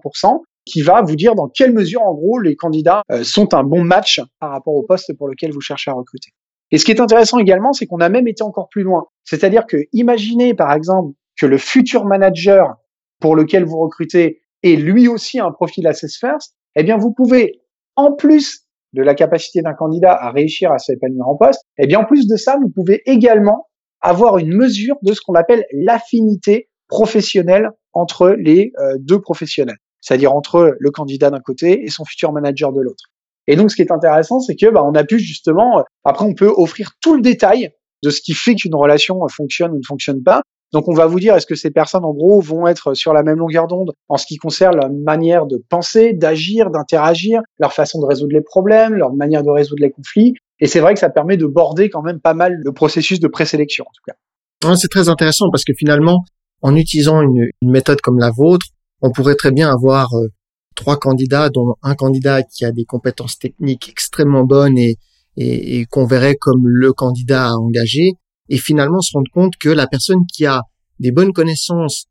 qui 0.65 0.81
va 0.81 1.01
vous 1.01 1.17
dire 1.17 1.35
dans 1.35 1.49
quelle 1.49 1.73
mesure, 1.73 2.01
en 2.01 2.13
gros, 2.13 2.39
les 2.39 2.55
candidats 2.55 3.03
euh, 3.11 3.23
sont 3.23 3.53
un 3.53 3.63
bon 3.63 3.83
match 3.83 4.21
par 4.39 4.51
rapport 4.51 4.73
au 4.73 4.83
poste 4.83 5.13
pour 5.17 5.27
lequel 5.27 5.51
vous 5.51 5.61
cherchez 5.61 5.91
à 5.91 5.93
recruter. 5.93 6.29
Et 6.71 6.77
ce 6.77 6.85
qui 6.85 6.91
est 6.91 7.01
intéressant 7.01 7.39
également, 7.39 7.73
c'est 7.73 7.85
qu'on 7.85 7.99
a 7.99 8.09
même 8.09 8.27
été 8.27 8.41
encore 8.41 8.69
plus 8.69 8.83
loin. 8.83 9.03
C'est-à-dire 9.25 9.67
que 9.67 9.77
imaginez, 9.91 10.53
par 10.53 10.71
exemple, 10.71 11.13
que 11.39 11.45
le 11.45 11.57
futur 11.57 12.05
manager 12.05 12.75
pour 13.19 13.35
lequel 13.35 13.65
vous 13.65 13.79
recrutez 13.79 14.41
est 14.63 14.75
lui 14.75 15.07
aussi 15.07 15.39
un 15.39 15.51
profil 15.51 15.85
Assess 15.87 16.17
First, 16.17 16.55
eh 16.75 16.83
bien, 16.83 16.97
vous 16.97 17.11
pouvez, 17.11 17.61
en 17.95 18.13
plus 18.13 18.65
de 18.93 19.01
la 19.01 19.13
capacité 19.13 19.61
d'un 19.61 19.73
candidat 19.73 20.13
à 20.13 20.31
réussir 20.31 20.71
à 20.71 20.77
s'épanouir 20.77 21.27
en 21.27 21.35
poste, 21.35 21.61
eh 21.77 21.87
bien, 21.87 21.99
en 21.99 22.05
plus 22.05 22.27
de 22.27 22.35
ça, 22.37 22.57
vous 22.61 22.69
pouvez 22.69 23.01
également 23.05 23.67
avoir 24.01 24.37
une 24.37 24.55
mesure 24.55 24.95
de 25.01 25.13
ce 25.13 25.21
qu'on 25.21 25.35
appelle 25.35 25.65
l'affinité 25.73 26.69
professionnelle 26.87 27.69
entre 27.93 28.29
les 28.37 28.71
euh, 28.79 28.97
deux 28.99 29.19
professionnels, 29.19 29.77
c'est-à-dire 30.01 30.33
entre 30.33 30.75
le 30.79 30.91
candidat 30.91 31.29
d'un 31.29 31.39
côté 31.39 31.83
et 31.83 31.89
son 31.89 32.05
futur 32.05 32.31
manager 32.31 32.71
de 32.71 32.81
l'autre. 32.81 33.05
Et 33.47 33.55
donc, 33.55 33.71
ce 33.71 33.75
qui 33.75 33.81
est 33.81 33.91
intéressant, 33.91 34.39
c'est 34.39 34.55
que 34.55 34.69
bah, 34.69 34.83
on 34.83 34.93
a 34.95 35.03
pu 35.03 35.19
justement, 35.19 35.79
euh, 35.79 35.83
après, 36.03 36.25
on 36.25 36.33
peut 36.33 36.51
offrir 36.55 36.91
tout 37.01 37.15
le 37.15 37.21
détail 37.21 37.71
de 38.03 38.09
ce 38.09 38.21
qui 38.21 38.33
fait 38.33 38.55
qu'une 38.55 38.75
relation 38.75 39.23
euh, 39.23 39.27
fonctionne 39.27 39.71
ou 39.71 39.77
ne 39.77 39.85
fonctionne 39.85 40.23
pas. 40.23 40.41
Donc, 40.75 40.89
on 40.89 40.93
va 40.93 41.05
vous 41.05 41.21
dire, 41.21 41.33
est-ce 41.35 41.45
que 41.45 41.55
ces 41.55 41.71
personnes, 41.71 42.03
en 42.03 42.11
gros, 42.11 42.41
vont 42.41 42.67
être 42.67 42.95
sur 42.95 43.13
la 43.13 43.23
même 43.23 43.37
longueur 43.37 43.65
d'onde 43.65 43.93
en 44.09 44.17
ce 44.17 44.25
qui 44.25 44.35
concerne 44.35 44.75
leur 44.75 44.91
manière 44.91 45.45
de 45.45 45.63
penser, 45.69 46.11
d'agir, 46.11 46.69
d'interagir, 46.69 47.39
leur 47.59 47.71
façon 47.71 48.01
de 48.01 48.05
résoudre 48.05 48.33
les 48.33 48.41
problèmes, 48.41 48.93
leur 48.93 49.13
manière 49.13 49.41
de 49.41 49.49
résoudre 49.49 49.81
les 49.81 49.91
conflits? 49.91 50.33
Et 50.59 50.67
c'est 50.67 50.81
vrai 50.81 50.93
que 50.93 50.99
ça 50.99 51.09
permet 51.09 51.37
de 51.37 51.45
border 51.45 51.89
quand 51.89 52.01
même 52.01 52.19
pas 52.19 52.33
mal 52.33 52.57
le 52.61 52.73
processus 52.73 53.21
de 53.21 53.29
présélection, 53.29 53.85
en 53.87 53.91
tout 53.95 54.03
cas. 54.05 54.75
C'est 54.75 54.89
très 54.89 55.07
intéressant 55.07 55.45
parce 55.49 55.63
que 55.63 55.71
finalement, 55.77 56.25
en 56.61 56.75
utilisant 56.75 57.21
une, 57.21 57.47
méthode 57.61 58.01
comme 58.01 58.19
la 58.19 58.31
vôtre, 58.31 58.65
on 59.01 59.11
pourrait 59.11 59.35
très 59.35 59.51
bien 59.51 59.71
avoir 59.71 60.13
euh, 60.13 60.27
trois 60.75 60.97
candidats, 60.97 61.49
dont 61.49 61.75
un 61.83 61.95
candidat 61.95 62.43
qui 62.43 62.65
a 62.65 62.73
des 62.73 62.83
compétences 62.83 63.39
techniques 63.39 63.87
extrêmement 63.87 64.43
bonnes 64.43 64.77
et, 64.77 64.97
et, 65.37 65.85
qu'on 65.85 66.05
verrait 66.05 66.35
comme 66.35 66.67
le 66.67 66.91
candidat 66.91 67.47
à 67.47 67.53
engager, 67.53 68.11
et 68.49 68.57
finalement 68.57 69.01
se 69.01 69.11
rendre 69.13 69.31
compte 69.31 69.53
que 69.57 69.69
la 69.69 69.87
personne 69.87 70.25
qui 70.31 70.45
a 70.45 70.61
des 70.99 71.11
bonnes 71.11 71.33
connaissances, 71.33 72.05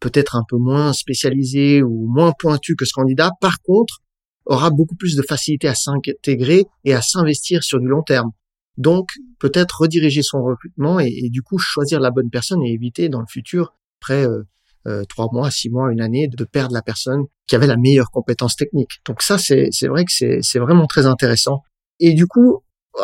peut-être 0.00 0.36
un 0.36 0.44
peu 0.48 0.56
moins 0.56 0.92
spécialisées 0.92 1.82
ou 1.82 2.06
moins 2.08 2.32
pointues 2.38 2.76
que 2.76 2.84
ce 2.84 2.92
candidat, 2.92 3.30
par 3.40 3.60
contre, 3.62 4.00
aura 4.46 4.70
beaucoup 4.70 4.96
plus 4.96 5.16
de 5.16 5.22
facilité 5.22 5.68
à 5.68 5.74
s'intégrer 5.74 6.64
et 6.84 6.94
à 6.94 7.00
s'investir 7.00 7.64
sur 7.64 7.80
du 7.80 7.86
long 7.86 8.02
terme. 8.02 8.30
Donc, 8.76 9.10
peut-être 9.38 9.82
rediriger 9.82 10.22
son 10.22 10.42
recrutement 10.42 11.00
et, 11.00 11.28
du 11.30 11.42
coup 11.42 11.58
choisir 11.58 12.00
la 12.00 12.10
bonne 12.10 12.30
personne 12.30 12.62
et 12.62 12.72
éviter 12.72 13.08
dans 13.08 13.20
le 13.20 13.26
futur, 13.26 13.72
après 14.00 14.26
euh, 14.26 14.42
euh, 14.86 15.04
trois 15.04 15.28
mois, 15.32 15.50
six 15.50 15.70
mois, 15.70 15.90
une 15.90 16.00
année, 16.00 16.28
de 16.28 16.44
perdre 16.44 16.74
la 16.74 16.82
personne 16.82 17.24
qui 17.46 17.54
avait 17.54 17.66
la 17.66 17.76
meilleure 17.76 18.10
compétence 18.10 18.56
technique. 18.56 19.00
Donc 19.06 19.22
ça, 19.22 19.38
c'est 19.38 19.86
vrai 19.86 20.04
que 20.04 20.12
c'est 20.12 20.58
vraiment 20.58 20.86
très 20.86 21.06
intéressant. 21.06 21.62
Et 22.00 22.12
du 22.12 22.26
coup, 22.26 22.62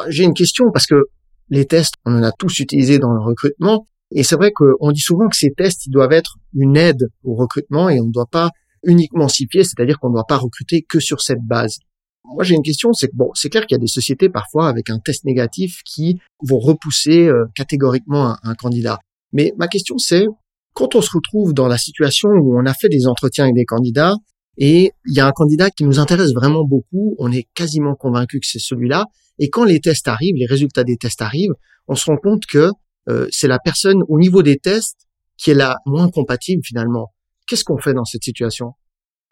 j'ai 0.09 0.25
une 0.25 0.35
question 0.35 0.71
parce 0.73 0.87
que 0.87 1.07
les 1.51 1.67
tests, 1.67 1.95
on 2.07 2.19
en 2.19 2.23
a 2.23 2.33
tous 2.33 2.61
utilisé 2.61 2.99
dans 2.99 3.13
le 3.13 3.21
recrutement. 3.21 3.87
Et 4.13 4.23
c'est 4.23 4.37
vrai 4.37 4.53
qu'on 4.53 4.91
dit 4.91 5.01
souvent 5.01 5.29
que 5.29 5.37
ces 5.37 5.53
tests, 5.53 5.87
ils 5.87 5.91
doivent 5.91 6.13
être 6.13 6.39
une 6.55 6.77
aide 6.77 7.11
au 7.23 7.35
recrutement 7.35 7.89
et 7.89 8.01
on 8.01 8.07
ne 8.07 8.13
doit 8.13 8.27
pas 8.31 8.51
uniquement 8.85 9.29
s'y 9.29 9.47
fier, 9.51 9.65
c'est-à-dire 9.65 9.99
qu'on 9.99 10.09
ne 10.09 10.15
doit 10.15 10.27
pas 10.27 10.39
recruter 10.39 10.83
que 10.83 11.01
sur 11.01 11.21
cette 11.21 11.43
base. 11.43 11.79
Moi, 12.25 12.45
j'ai 12.45 12.55
une 12.55 12.63
question, 12.63 12.93
c'est 12.93 13.09
que 13.09 13.17
bon, 13.17 13.31
c'est 13.35 13.49
clair 13.49 13.67
qu'il 13.67 13.75
y 13.75 13.81
a 13.81 13.81
des 13.81 13.87
sociétés 13.87 14.29
parfois 14.29 14.69
avec 14.69 14.91
un 14.91 14.99
test 14.99 15.25
négatif 15.25 15.83
qui 15.85 16.21
vont 16.43 16.59
repousser 16.59 17.27
euh, 17.27 17.47
catégoriquement 17.55 18.37
un, 18.43 18.55
candidat. 18.55 18.99
Mais 19.33 19.53
ma 19.59 19.69
question, 19.69 19.99
c'est 19.99 20.27
quand 20.75 20.95
on 20.95 21.03
se 21.03 21.11
retrouve 21.13 21.55
dans 21.55 21.67
la 21.67 21.79
situation 21.79 22.29
où 22.31 22.59
on 22.59 22.67
a 22.67 22.75
fait 22.75 22.89
des 22.89 23.07
entretiens 23.07 23.45
avec 23.45 23.57
des 23.57 23.65
candidats 23.65 24.15
et 24.57 24.93
il 25.07 25.15
y 25.15 25.21
a 25.21 25.27
un 25.27 25.33
candidat 25.33 25.71
qui 25.71 25.85
nous 25.85 25.99
intéresse 25.99 26.33
vraiment 26.33 26.65
beaucoup, 26.65 27.15
on 27.19 27.33
est 27.33 27.49
quasiment 27.55 27.95
convaincu 27.95 28.41
que 28.41 28.47
c'est 28.47 28.59
celui-là, 28.59 29.07
et 29.39 29.49
quand 29.49 29.65
les 29.65 29.81
tests 29.81 30.09
arrivent, 30.09 30.37
les 30.37 30.47
résultats 30.47 30.85
des 30.85 30.97
tests 30.97 31.23
arrivent, 31.23 31.55
on 31.89 31.95
se 31.95 32.05
rend 32.07 32.17
compte 32.17 32.45
que 32.47 32.71
euh, 33.09 33.27
c'est 33.31 33.49
la 33.49 33.59
personne 33.59 34.03
au 34.09 34.19
niveau 34.19 34.43
des 34.43 34.57
tests 34.57 35.09
qui 35.37 35.51
est 35.51 35.55
la 35.55 35.77
moins 35.87 36.11
compatible 36.11 36.63
finalement. 36.65 37.13
Qu'est-ce 37.47 37.65
qu'on 37.65 37.79
fait 37.79 37.95
dans 37.95 38.05
cette 38.05 38.23
situation? 38.23 38.75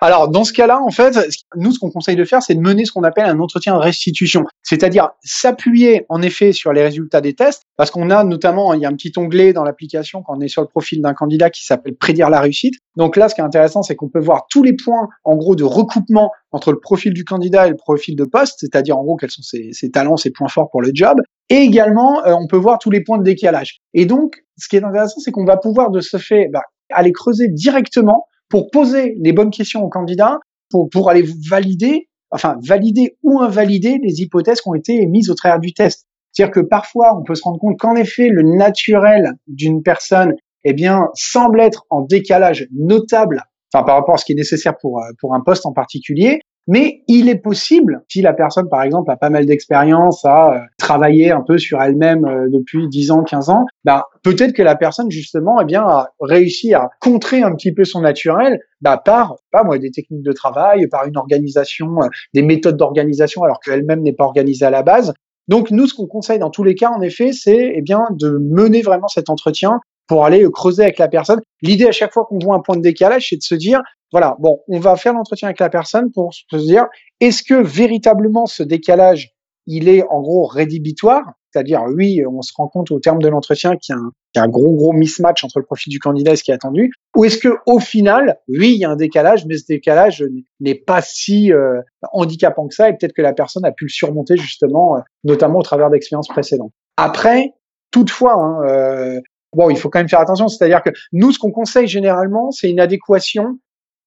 Alors, 0.00 0.28
dans 0.28 0.44
ce 0.44 0.52
cas-là, 0.52 0.80
en 0.80 0.90
fait, 0.90 1.16
nous, 1.56 1.72
ce 1.72 1.80
qu'on 1.80 1.90
conseille 1.90 2.14
de 2.14 2.24
faire, 2.24 2.40
c'est 2.40 2.54
de 2.54 2.60
mener 2.60 2.84
ce 2.84 2.92
qu'on 2.92 3.02
appelle 3.02 3.24
un 3.24 3.40
entretien 3.40 3.76
restitution. 3.78 4.44
C'est-à-dire 4.62 5.10
s'appuyer, 5.24 6.06
en 6.08 6.22
effet, 6.22 6.52
sur 6.52 6.72
les 6.72 6.82
résultats 6.82 7.20
des 7.20 7.34
tests, 7.34 7.62
parce 7.76 7.90
qu'on 7.90 8.10
a 8.10 8.22
notamment, 8.22 8.72
il 8.74 8.80
y 8.80 8.86
a 8.86 8.88
un 8.88 8.92
petit 8.92 9.12
onglet 9.16 9.52
dans 9.52 9.64
l'application 9.64 10.22
quand 10.22 10.36
on 10.36 10.40
est 10.40 10.48
sur 10.48 10.62
le 10.62 10.68
profil 10.68 11.02
d'un 11.02 11.14
candidat 11.14 11.50
qui 11.50 11.64
s'appelle 11.64 11.96
prédire 11.96 12.30
la 12.30 12.40
réussite. 12.40 12.74
Donc 12.96 13.16
là, 13.16 13.28
ce 13.28 13.34
qui 13.34 13.40
est 13.40 13.44
intéressant, 13.44 13.82
c'est 13.82 13.96
qu'on 13.96 14.08
peut 14.08 14.20
voir 14.20 14.46
tous 14.48 14.62
les 14.62 14.74
points, 14.74 15.08
en 15.24 15.36
gros, 15.36 15.56
de 15.56 15.64
recoupement 15.64 16.30
entre 16.52 16.70
le 16.70 16.78
profil 16.78 17.12
du 17.12 17.24
candidat 17.24 17.66
et 17.66 17.70
le 17.70 17.76
profil 17.76 18.14
de 18.14 18.24
poste, 18.24 18.58
c'est-à-dire, 18.60 18.96
en 18.96 19.02
gros, 19.02 19.16
quels 19.16 19.30
sont 19.30 19.42
ses, 19.42 19.90
talents, 19.90 20.16
ses 20.16 20.30
points 20.30 20.48
forts 20.48 20.70
pour 20.70 20.80
le 20.80 20.90
job. 20.94 21.18
Et 21.50 21.56
également, 21.56 22.24
euh, 22.24 22.34
on 22.38 22.46
peut 22.46 22.56
voir 22.56 22.78
tous 22.78 22.90
les 22.90 23.02
points 23.02 23.18
de 23.18 23.24
décalage. 23.24 23.78
Et 23.94 24.06
donc, 24.06 24.36
ce 24.58 24.68
qui 24.68 24.76
est 24.76 24.84
intéressant, 24.84 25.18
c'est 25.18 25.32
qu'on 25.32 25.44
va 25.44 25.56
pouvoir 25.56 25.90
de 25.90 26.00
ce 26.00 26.18
fait 26.18 26.48
bah, 26.52 26.62
aller 26.90 27.12
creuser 27.12 27.48
directement 27.48 28.27
pour 28.48 28.70
poser 28.70 29.16
les 29.20 29.32
bonnes 29.32 29.50
questions 29.50 29.82
aux 29.82 29.88
candidats, 29.88 30.38
pour, 30.70 30.88
pour 30.90 31.10
aller 31.10 31.24
valider, 31.48 32.08
enfin 32.30 32.56
valider 32.62 33.16
ou 33.22 33.40
invalider 33.40 33.98
les 34.02 34.20
hypothèses 34.20 34.60
qui 34.60 34.68
ont 34.68 34.74
été 34.74 35.06
mises 35.06 35.30
au 35.30 35.34
travers 35.34 35.60
du 35.60 35.72
test. 35.72 36.06
C'est-à-dire 36.32 36.52
que 36.52 36.60
parfois, 36.60 37.18
on 37.18 37.22
peut 37.22 37.34
se 37.34 37.42
rendre 37.42 37.58
compte 37.58 37.78
qu'en 37.78 37.96
effet, 37.96 38.28
le 38.28 38.42
naturel 38.42 39.32
d'une 39.46 39.82
personne, 39.82 40.34
eh 40.64 40.72
bien, 40.72 41.08
semble 41.14 41.60
être 41.60 41.84
en 41.90 42.02
décalage 42.02 42.68
notable, 42.72 43.44
enfin 43.72 43.84
par 43.84 43.96
rapport 43.96 44.14
à 44.14 44.18
ce 44.18 44.24
qui 44.24 44.32
est 44.32 44.36
nécessaire 44.36 44.74
pour 44.80 44.98
euh, 44.98 45.10
pour 45.20 45.34
un 45.34 45.40
poste 45.40 45.66
en 45.66 45.72
particulier, 45.72 46.40
mais 46.68 47.02
il 47.08 47.30
est 47.30 47.38
possible, 47.38 48.02
si 48.08 48.20
la 48.20 48.34
personne, 48.34 48.68
par 48.68 48.82
exemple, 48.82 49.10
a 49.10 49.16
pas 49.16 49.30
mal 49.30 49.46
d'expérience, 49.46 50.22
a 50.26 50.54
euh, 50.54 50.58
travaillé 50.76 51.30
un 51.32 51.40
peu 51.40 51.56
sur 51.56 51.80
elle-même 51.80 52.26
euh, 52.26 52.46
depuis 52.50 52.86
10 52.88 53.10
ans, 53.10 53.22
15 53.24 53.48
ans, 53.48 53.64
bah, 53.84 54.04
peut-être 54.22 54.52
que 54.52 54.62
la 54.62 54.76
personne, 54.76 55.10
justement, 55.10 55.62
eh 55.62 55.64
bien, 55.64 55.82
a 55.82 56.10
réussi 56.20 56.74
à 56.74 56.90
contrer 57.00 57.42
un 57.42 57.54
petit 57.54 57.72
peu 57.72 57.84
son 57.84 58.02
naturel 58.02 58.60
bah, 58.82 59.00
par, 59.02 59.36
moi, 59.64 59.78
des 59.78 59.90
techniques 59.90 60.22
de 60.22 60.32
travail, 60.32 60.86
par 60.88 61.06
une 61.06 61.16
organisation, 61.16 62.02
euh, 62.02 62.08
des 62.34 62.42
méthodes 62.42 62.76
d'organisation, 62.76 63.42
alors 63.44 63.60
qu'elle-même 63.60 64.02
n'est 64.02 64.12
pas 64.12 64.24
organisée 64.24 64.66
à 64.66 64.70
la 64.70 64.82
base. 64.82 65.14
Donc, 65.48 65.70
nous, 65.70 65.86
ce 65.86 65.94
qu'on 65.94 66.06
conseille 66.06 66.38
dans 66.38 66.50
tous 66.50 66.64
les 66.64 66.74
cas, 66.74 66.90
en 66.90 67.00
effet, 67.00 67.32
c'est 67.32 67.72
eh 67.74 67.80
bien 67.80 68.02
de 68.10 68.38
mener 68.38 68.82
vraiment 68.82 69.08
cet 69.08 69.30
entretien 69.30 69.80
pour 70.08 70.24
aller 70.24 70.44
creuser 70.50 70.82
avec 70.82 70.98
la 70.98 71.08
personne. 71.08 71.40
L'idée 71.62 71.86
à 71.86 71.92
chaque 71.92 72.12
fois 72.12 72.24
qu'on 72.24 72.38
voit 72.38 72.56
un 72.56 72.60
point 72.60 72.76
de 72.76 72.82
décalage, 72.82 73.28
c'est 73.28 73.36
de 73.36 73.42
se 73.42 73.54
dire, 73.54 73.80
voilà, 74.10 74.36
bon, 74.40 74.60
on 74.68 74.80
va 74.80 74.96
faire 74.96 75.12
l'entretien 75.12 75.48
avec 75.48 75.60
la 75.60 75.68
personne 75.68 76.10
pour 76.12 76.32
se 76.32 76.56
dire, 76.56 76.86
est-ce 77.20 77.42
que 77.42 77.54
véritablement 77.54 78.46
ce 78.46 78.62
décalage, 78.62 79.30
il 79.66 79.88
est 79.88 80.02
en 80.08 80.20
gros 80.22 80.46
rédhibitoire? 80.46 81.34
C'est-à-dire, 81.52 81.82
oui, 81.94 82.22
on 82.26 82.42
se 82.42 82.52
rend 82.54 82.68
compte 82.68 82.90
au 82.90 83.00
terme 83.00 83.20
de 83.20 83.28
l'entretien 83.28 83.76
qu'il 83.76 83.94
y, 84.34 84.38
a 84.38 84.42
un 84.42 84.48
gros, 84.48 84.74
gros 84.74 84.92
mismatch 84.92 85.44
entre 85.44 85.58
le 85.58 85.64
profil 85.64 85.90
du 85.90 85.98
candidat 85.98 86.32
et 86.32 86.36
ce 86.36 86.44
qui 86.44 86.50
est 86.50 86.54
attendu. 86.54 86.92
Ou 87.16 87.24
est-ce 87.24 87.38
que 87.38 87.56
au 87.66 87.80
final, 87.80 88.38
oui, 88.48 88.74
il 88.74 88.80
y 88.80 88.84
a 88.84 88.90
un 88.90 88.96
décalage, 88.96 89.46
mais 89.46 89.56
ce 89.56 89.64
décalage 89.66 90.24
n'est 90.60 90.74
pas 90.74 91.00
si 91.00 91.52
euh, 91.52 91.80
handicapant 92.12 92.68
que 92.68 92.74
ça, 92.74 92.88
et 92.88 92.92
peut-être 92.92 93.14
que 93.14 93.22
la 93.22 93.32
personne 93.32 93.64
a 93.64 93.72
pu 93.72 93.86
le 93.86 93.90
surmonter 93.90 94.36
justement, 94.36 94.96
euh, 94.96 95.00
notamment 95.24 95.58
au 95.58 95.62
travers 95.62 95.90
d'expériences 95.90 96.28
précédentes. 96.28 96.72
Après, 96.98 97.54
toutefois, 97.90 98.34
hein, 98.34 98.60
euh, 98.68 99.20
bon, 99.54 99.70
il 99.70 99.76
faut 99.76 99.88
quand 99.88 100.00
même 100.00 100.08
faire 100.08 100.20
attention. 100.20 100.48
C'est-à-dire 100.48 100.82
que 100.82 100.90
nous, 101.12 101.32
ce 101.32 101.38
qu'on 101.38 101.50
conseille 101.50 101.86
généralement, 101.86 102.50
c'est 102.50 102.70
une 102.70 102.80
adéquation 102.80 103.58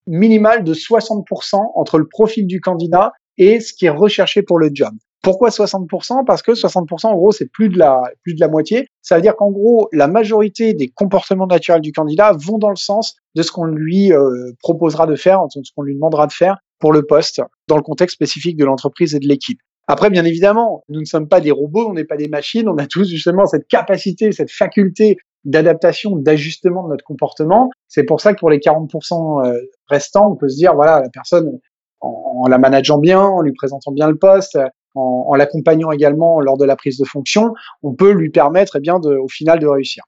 minimale 0.08 0.64
de 0.64 0.74
60% 0.74 1.56
entre 1.76 1.98
le 1.98 2.08
profil 2.08 2.48
du 2.48 2.60
candidat 2.60 3.12
et 3.38 3.60
ce 3.60 3.74
qui 3.74 3.86
est 3.86 3.92
recherché 3.92 4.42
pour 4.42 4.60
le 4.60 4.70
job. 4.74 4.94
Pourquoi 5.24 5.50
60% 5.50 6.26
Parce 6.26 6.42
que 6.42 6.54
60% 6.54 7.08
en 7.08 7.16
gros 7.16 7.32
c'est 7.32 7.46
plus 7.46 7.70
de 7.70 7.78
la 7.78 8.02
plus 8.24 8.34
de 8.34 8.40
la 8.40 8.48
moitié. 8.48 8.88
Ça 9.04 9.16
veut 9.16 9.22
dire 9.22 9.36
qu'en 9.36 9.52
gros 9.52 9.88
la 9.94 10.08
majorité 10.08 10.74
des 10.74 10.90
comportements 10.90 11.46
naturels 11.46 11.82
du 11.82 11.92
candidat 11.92 12.32
vont 12.34 12.58
dans 12.58 12.72
le 12.72 12.76
sens 12.76 13.16
de 13.36 13.44
ce 13.44 13.52
qu'on 13.52 13.66
lui 13.66 14.12
euh, 14.12 14.52
proposera 14.60 15.06
de 15.06 15.16
faire, 15.16 15.42
de 15.56 15.64
ce 15.64 15.72
qu'on 15.76 15.84
lui 15.84 15.94
demandera 15.94 16.26
de 16.26 16.34
faire 16.34 16.58
pour 16.80 16.92
le 16.92 17.06
poste 17.06 17.42
dans 17.68 17.76
le 17.76 17.84
contexte 17.84 18.16
spécifique 18.16 18.58
de 18.58 18.66
l'entreprise 18.66 19.14
et 19.14 19.20
de 19.20 19.28
l'équipe. 19.28 19.60
Après, 19.88 20.10
bien 20.10 20.26
évidemment, 20.26 20.84
nous 20.90 21.02
ne 21.02 21.06
sommes 21.06 21.28
pas 21.28 21.42
des 21.42 21.52
robots, 21.52 21.90
on 21.90 21.94
n'est 21.94 22.06
pas 22.06 22.18
des 22.18 22.28
machines, 22.28 22.68
on 22.70 22.78
a 22.78 22.88
tous 22.88 23.10
justement 23.10 23.46
cette 23.46 23.68
capacité, 23.68 24.32
cette 24.32 24.52
faculté 24.52 25.18
d'adaptation, 25.44 26.16
d'ajustement 26.16 26.84
de 26.84 26.90
notre 26.90 27.04
comportement. 27.04 27.70
C'est 27.88 28.04
pour 28.04 28.22
ça 28.22 28.34
que 28.34 28.40
pour 28.40 28.50
les 28.50 28.60
40% 28.60 29.46
euh, 29.46 29.60
restants, 29.88 30.32
on 30.32 30.36
peut 30.36 30.50
se 30.50 30.56
dire, 30.56 30.76
voilà, 30.76 31.02
la 31.02 31.10
personne, 31.10 31.60
en, 32.00 32.48
la 32.48 32.58
manageant 32.58 32.98
bien, 32.98 33.22
en 33.22 33.42
lui 33.42 33.54
présentant 33.54 33.92
bien 33.92 34.08
le 34.08 34.18
poste, 34.18 34.58
en, 34.96 35.36
l'accompagnant 35.36 35.92
également 35.92 36.42
lors 36.42 36.58
de 36.58 36.66
la 36.66 36.76
prise 36.76 36.98
de 36.98 37.06
fonction, 37.06 37.54
on 37.82 37.94
peut 37.94 38.12
lui 38.12 38.30
permettre, 38.30 38.76
eh 38.78 38.80
bien, 38.80 39.00
de, 39.00 39.16
au 39.16 39.28
final, 39.28 39.60
de 39.60 39.68
réussir. 39.68 40.04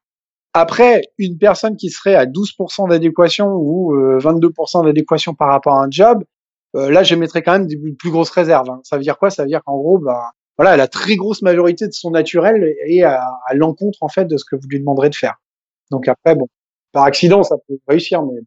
Après, 0.54 1.02
une 1.17 1.38
personne 1.38 1.76
qui 1.78 1.89
serait 1.89 2.15
à 2.15 2.26
12% 2.26 2.89
d'adéquation 2.89 3.54
ou 3.54 3.96
22% 3.96 4.82
euh, 4.82 4.86
d'adéquation 4.86 5.34
par 5.34 5.50
rapport 5.50 5.76
à 5.76 5.84
un 5.84 5.88
job, 5.89 6.24
euh, 6.76 6.91
là, 6.91 7.04
je 7.04 7.15
mettrais 7.15 7.41
quand 7.41 7.54
même 7.54 7.67
des 7.67 7.78
plus 7.98 8.12
grosses 8.12 8.30
réserves. 8.30 8.69
Hein. 8.69 8.80
Ça 8.84 8.98
veut 8.98 9.04
dire 9.04 9.17
quoi? 9.17 9.30
Ça 9.30 9.43
veut 9.43 9.50
dire 9.50 9.63
qu'en 9.63 9.78
gros, 9.78 10.00
bah, 10.00 10.32
voilà, 10.58 10.78
la 10.78 10.88
très 10.88 11.16
grosse 11.16 11.42
majorité 11.42 11.88
de 11.88 11.94
son 11.94 12.12
naturel 12.12 12.76
est 12.86 13.04
à, 13.04 13.26
l'encontre 13.54 14.00
en 14.02 14.10
fait 14.10 14.26
de 14.26 14.38
ce 14.38 14.46
que 14.46 14.56
vous 14.56 14.68
lui 14.70 14.80
demanderez 14.80 15.10
de 15.10 15.16
faire. 15.16 15.36
Donc 15.92 16.08
après, 16.08 16.36
bon, 16.36 16.48
par 16.92 17.04
accident, 17.04 17.44
ça 17.44 17.56
peut 17.68 17.78
réussir, 17.88 18.22
mais 18.24 18.42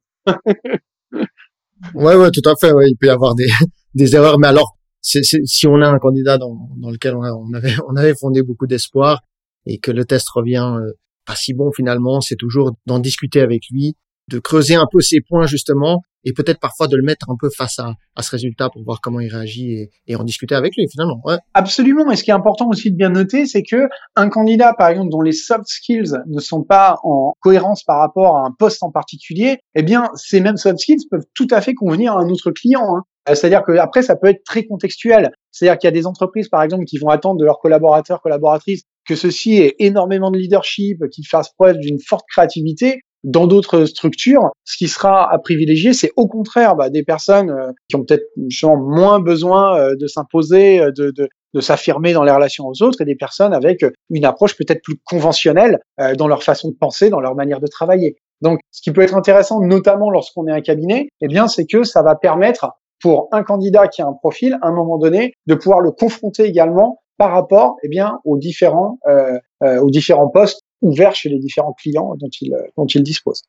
Ouais, 1.95 2.16
ouais, 2.16 2.31
tout 2.31 2.49
à 2.49 2.55
fait. 2.59 2.73
Ouais, 2.73 2.88
il 2.88 2.97
peut 2.97 3.07
y 3.07 3.11
avoir 3.11 3.35
des, 3.35 3.47
des 3.95 4.14
erreurs, 4.14 4.38
mais 4.38 4.49
alors, 4.49 4.77
c'est, 5.01 5.23
si 5.23 5.66
on 5.66 5.81
a 5.83 5.88
un 5.88 5.99
candidat 5.99 6.38
dans, 6.38 6.69
dans 6.79 6.90
lequel 6.90 7.14
on, 7.14 7.23
on, 7.23 7.53
avait, 7.53 7.75
on 7.88 7.97
avait 7.97 8.14
fondé 8.14 8.42
beaucoup 8.42 8.66
d'espoir 8.66 9.21
et 9.66 9.79
que 9.79 9.90
le 9.90 10.05
test 10.05 10.29
revient 10.31 10.75
euh, 10.81 10.92
pas 11.27 11.35
si 11.37 11.55
bon 11.55 11.71
finalement, 11.73 12.21
c'est 12.21 12.37
toujours 12.37 12.73
d'en 12.87 12.99
discuter 12.99 13.40
avec 13.40 13.64
lui, 13.71 13.97
de 14.29 14.38
creuser 14.38 14.75
un 14.75 14.87
peu 14.90 15.01
ses 15.01 15.21
points 15.21 15.47
justement 15.47 16.03
et 16.27 16.33
peut-être 16.33 16.59
parfois 16.59 16.89
de 16.89 16.97
le 16.97 17.05
mettre 17.05 17.31
un 17.31 17.37
peu 17.41 17.49
face 17.49 17.79
à, 17.79 17.95
ce 18.21 18.31
résultat 18.31 18.69
pour 18.69 18.83
voir 18.83 19.01
comment 19.01 19.21
il 19.21 19.33
réagit 19.33 19.89
et, 20.07 20.17
en 20.17 20.25
discuter 20.25 20.57
avec 20.57 20.77
lui 20.77 20.87
finalement. 20.91 21.23
Absolument. 21.55 22.11
Et 22.11 22.17
ce 22.17 22.25
qui 22.25 22.31
est 22.31 22.35
important 22.35 22.69
aussi 22.69 22.91
de 22.91 22.97
bien 22.97 23.11
noter, 23.11 23.47
c'est 23.47 23.62
que 23.62 23.89
un 24.17 24.29
candidat, 24.29 24.75
par 24.75 24.89
exemple, 24.89 25.11
dont 25.11 25.21
les 25.21 25.33
soft 25.33 25.67
skills 25.67 26.12
ne 26.27 26.41
sont 26.41 26.65
pas 26.65 26.97
en 27.05 27.35
cohérence 27.41 27.85
par 27.85 27.99
rapport 27.99 28.37
à 28.37 28.47
un 28.47 28.51
poste 28.51 28.83
en 28.83 28.91
particulier, 28.91 29.59
eh 29.77 29.83
bien, 29.83 30.11
ces 30.15 30.41
mêmes 30.41 30.57
soft 30.57 30.81
skills 30.81 31.07
peuvent 31.09 31.27
tout 31.35 31.49
à 31.51 31.61
fait 31.61 31.75
convenir 31.75 32.15
à 32.15 32.21
un 32.21 32.29
autre 32.29 32.51
client. 32.51 32.97
Hein. 32.97 33.03
C'est-à-dire 33.29 33.62
que 33.62 33.73
après, 33.73 34.03
ça 34.03 34.17
peut 34.17 34.29
être 34.29 34.43
très 34.45 34.65
contextuel. 34.65 35.31
C'est-à-dire 35.53 35.79
qu'il 35.79 35.87
y 35.87 35.93
a 35.93 35.93
des 35.93 36.07
entreprises, 36.07 36.49
par 36.49 36.62
exemple, 36.62 36.85
qui 36.85 36.99
vont 36.99 37.09
attendre 37.09 37.39
de 37.39 37.45
leurs 37.45 37.61
collaborateurs, 37.61 38.21
collaboratrices, 38.21 38.83
que 39.07 39.15
ceci 39.15 39.59
ait 39.59 39.77
énormément 39.79 40.31
de 40.31 40.39
leadership, 40.39 41.09
qu'ils 41.11 41.27
fassent 41.27 41.53
preuve 41.57 41.79
d'une 41.79 41.99
forte 42.01 42.25
créativité 42.29 43.01
dans 43.24 43.46
d'autres 43.46 43.85
structures, 43.85 44.50
ce 44.64 44.76
qui 44.76 44.88
sera 44.88 45.33
à 45.33 45.38
privilégier, 45.38 45.92
c'est 45.92 46.12
au 46.16 46.29
contraire 46.29 46.76
bah, 46.76 46.90
des 46.90 47.02
personnes 47.02 47.50
euh, 47.50 47.72
qui 47.88 47.96
ont 47.96 48.05
peut-être 48.05 48.26
moins 48.37 49.20
besoin 49.20 49.79
euh, 49.79 49.96
de 49.96 50.07
s'imposer, 50.07 50.81
euh, 50.81 50.90
de, 50.96 51.11
de, 51.11 51.29
de 51.55 51.61
s'affirmer 51.61 52.12
dans 52.12 52.22
les 52.22 52.31
relations 52.31 52.66
aux 52.66 52.83
autres, 52.83 53.00
et 53.00 53.05
des 53.05 53.16
personnes 53.16 53.52
avec 53.52 53.85
une 54.11 54.24
approche 54.24 54.57
peut-être 54.57 54.83
plus 54.83 54.96
conventionnelle 55.05 55.79
dans 56.18 56.29
leur 56.29 56.42
façon 56.42 56.68
de 56.68 56.76
penser, 56.79 57.09
dans 57.09 57.20
leur 57.20 57.35
manière 57.35 57.61
de 57.61 57.66
travailler. 57.66 58.16
Donc, 58.42 58.61
ce 58.70 58.83
qui 58.83 58.92
peut 58.92 59.00
être 59.00 59.14
intéressant, 59.14 59.61
notamment 59.61 60.11
lorsqu'on 60.11 60.46
est 60.48 60.52
un 60.52 60.61
cabinet, 60.61 61.09
eh 61.22 61.29
bien, 61.29 61.48
c'est 61.48 61.64
que 61.64 61.83
ça 61.85 62.02
va 62.02 62.14
permettre 62.14 62.72
pour 63.00 63.29
un 63.33 63.42
candidat 63.42 63.88
qui 63.88 64.02
a 64.02 64.07
un 64.07 64.12
profil, 64.12 64.59
à 64.61 64.68
un 64.68 64.72
moment 64.72 64.98
donné, 64.98 65.33
de 65.46 65.55
pouvoir 65.55 65.81
le 65.81 65.92
confronter 65.92 66.44
également 66.44 67.00
par 67.16 67.33
rapport, 67.33 67.76
eh 67.83 67.88
bien, 67.88 68.18
aux 68.24 68.37
différents, 68.37 68.98
euh, 69.09 69.38
aux 69.81 69.90
différents 69.90 70.29
postes 70.29 70.61
ouvert 70.83 71.15
chez 71.15 71.29
les 71.29 71.39
différents 71.39 71.75
clients 71.75 72.15
dont 72.19 72.29
il, 72.41 72.55
dont 72.77 72.87
il 72.87 73.03
dispose. 73.03 73.43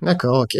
D'accord, 0.00 0.42
ok. 0.42 0.56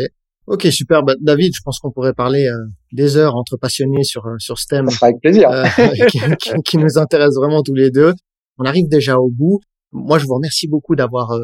Ok, 0.47 0.67
super. 0.71 1.03
Bah, 1.03 1.15
David, 1.21 1.53
je 1.55 1.61
pense 1.65 1.79
qu'on 1.79 1.93
pourrait 1.93 2.15
parler 2.15 2.47
euh, 2.47 2.67
des 2.93 3.17
heures 3.17 3.37
entre 3.37 3.57
passionnés 3.57 4.03
sur 4.03 4.27
euh, 4.27 4.35
sur 4.39 4.59
ce 4.59 4.67
thème. 4.67 4.89
Ça 4.89 4.97
sera 4.97 5.07
avec 5.07 5.21
plaisir. 5.21 5.49
Euh, 5.51 5.65
qui, 6.09 6.19
qui, 6.41 6.51
qui, 6.65 6.79
nous 6.79 6.99
intéresse 6.99 7.35
vraiment 7.37 7.63
tous 7.63 7.75
les 7.75 7.91
deux. 7.91 8.13
On 8.59 8.65
arrive 8.65 8.89
déjà 8.89 9.19
au 9.19 9.31
bout. 9.31 9.61
Moi, 9.93 10.19
je 10.19 10.27
vous 10.27 10.35
remercie 10.35 10.69
beaucoup 10.69 10.97
d'avoir 10.97 11.39